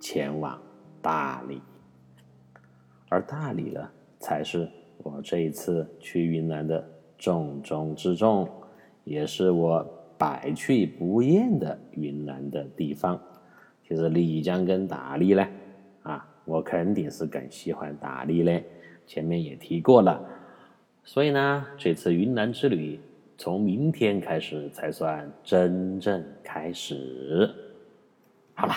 [0.00, 0.60] 前往
[1.00, 1.62] 大理。
[3.08, 4.68] 而大理呢，才是
[5.04, 6.84] 我这一次去云南的
[7.16, 8.48] 重中之重，
[9.04, 9.86] 也是我
[10.18, 13.20] 百去不厌的云南的地方。
[13.86, 15.46] 其实丽江跟大理呢，
[16.44, 18.62] 我肯定是更喜欢大理的，
[19.06, 20.22] 前面也提过了，
[21.02, 23.00] 所以呢，这次云南之旅
[23.38, 27.50] 从明天开始才算真正开始。
[28.54, 28.74] 好了，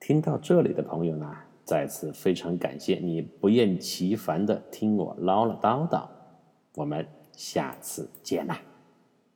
[0.00, 1.30] 听到这里的朋友呢，
[1.62, 6.08] 再次非常感谢你不厌其烦的听我唠唠叨叨，
[6.74, 8.58] 我们下次见啦，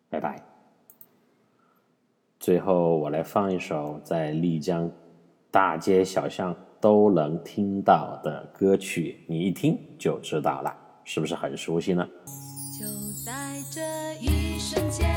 [0.09, 0.43] 拜拜。
[2.41, 4.91] 最后我来放一首在丽江。
[5.59, 12.09] 大街小巷都能听到的歌曲，你一听就知道了，是不是很熟悉呢？
[12.79, 12.87] 就
[13.27, 13.81] 在这
[14.25, 15.08] 一瞬间，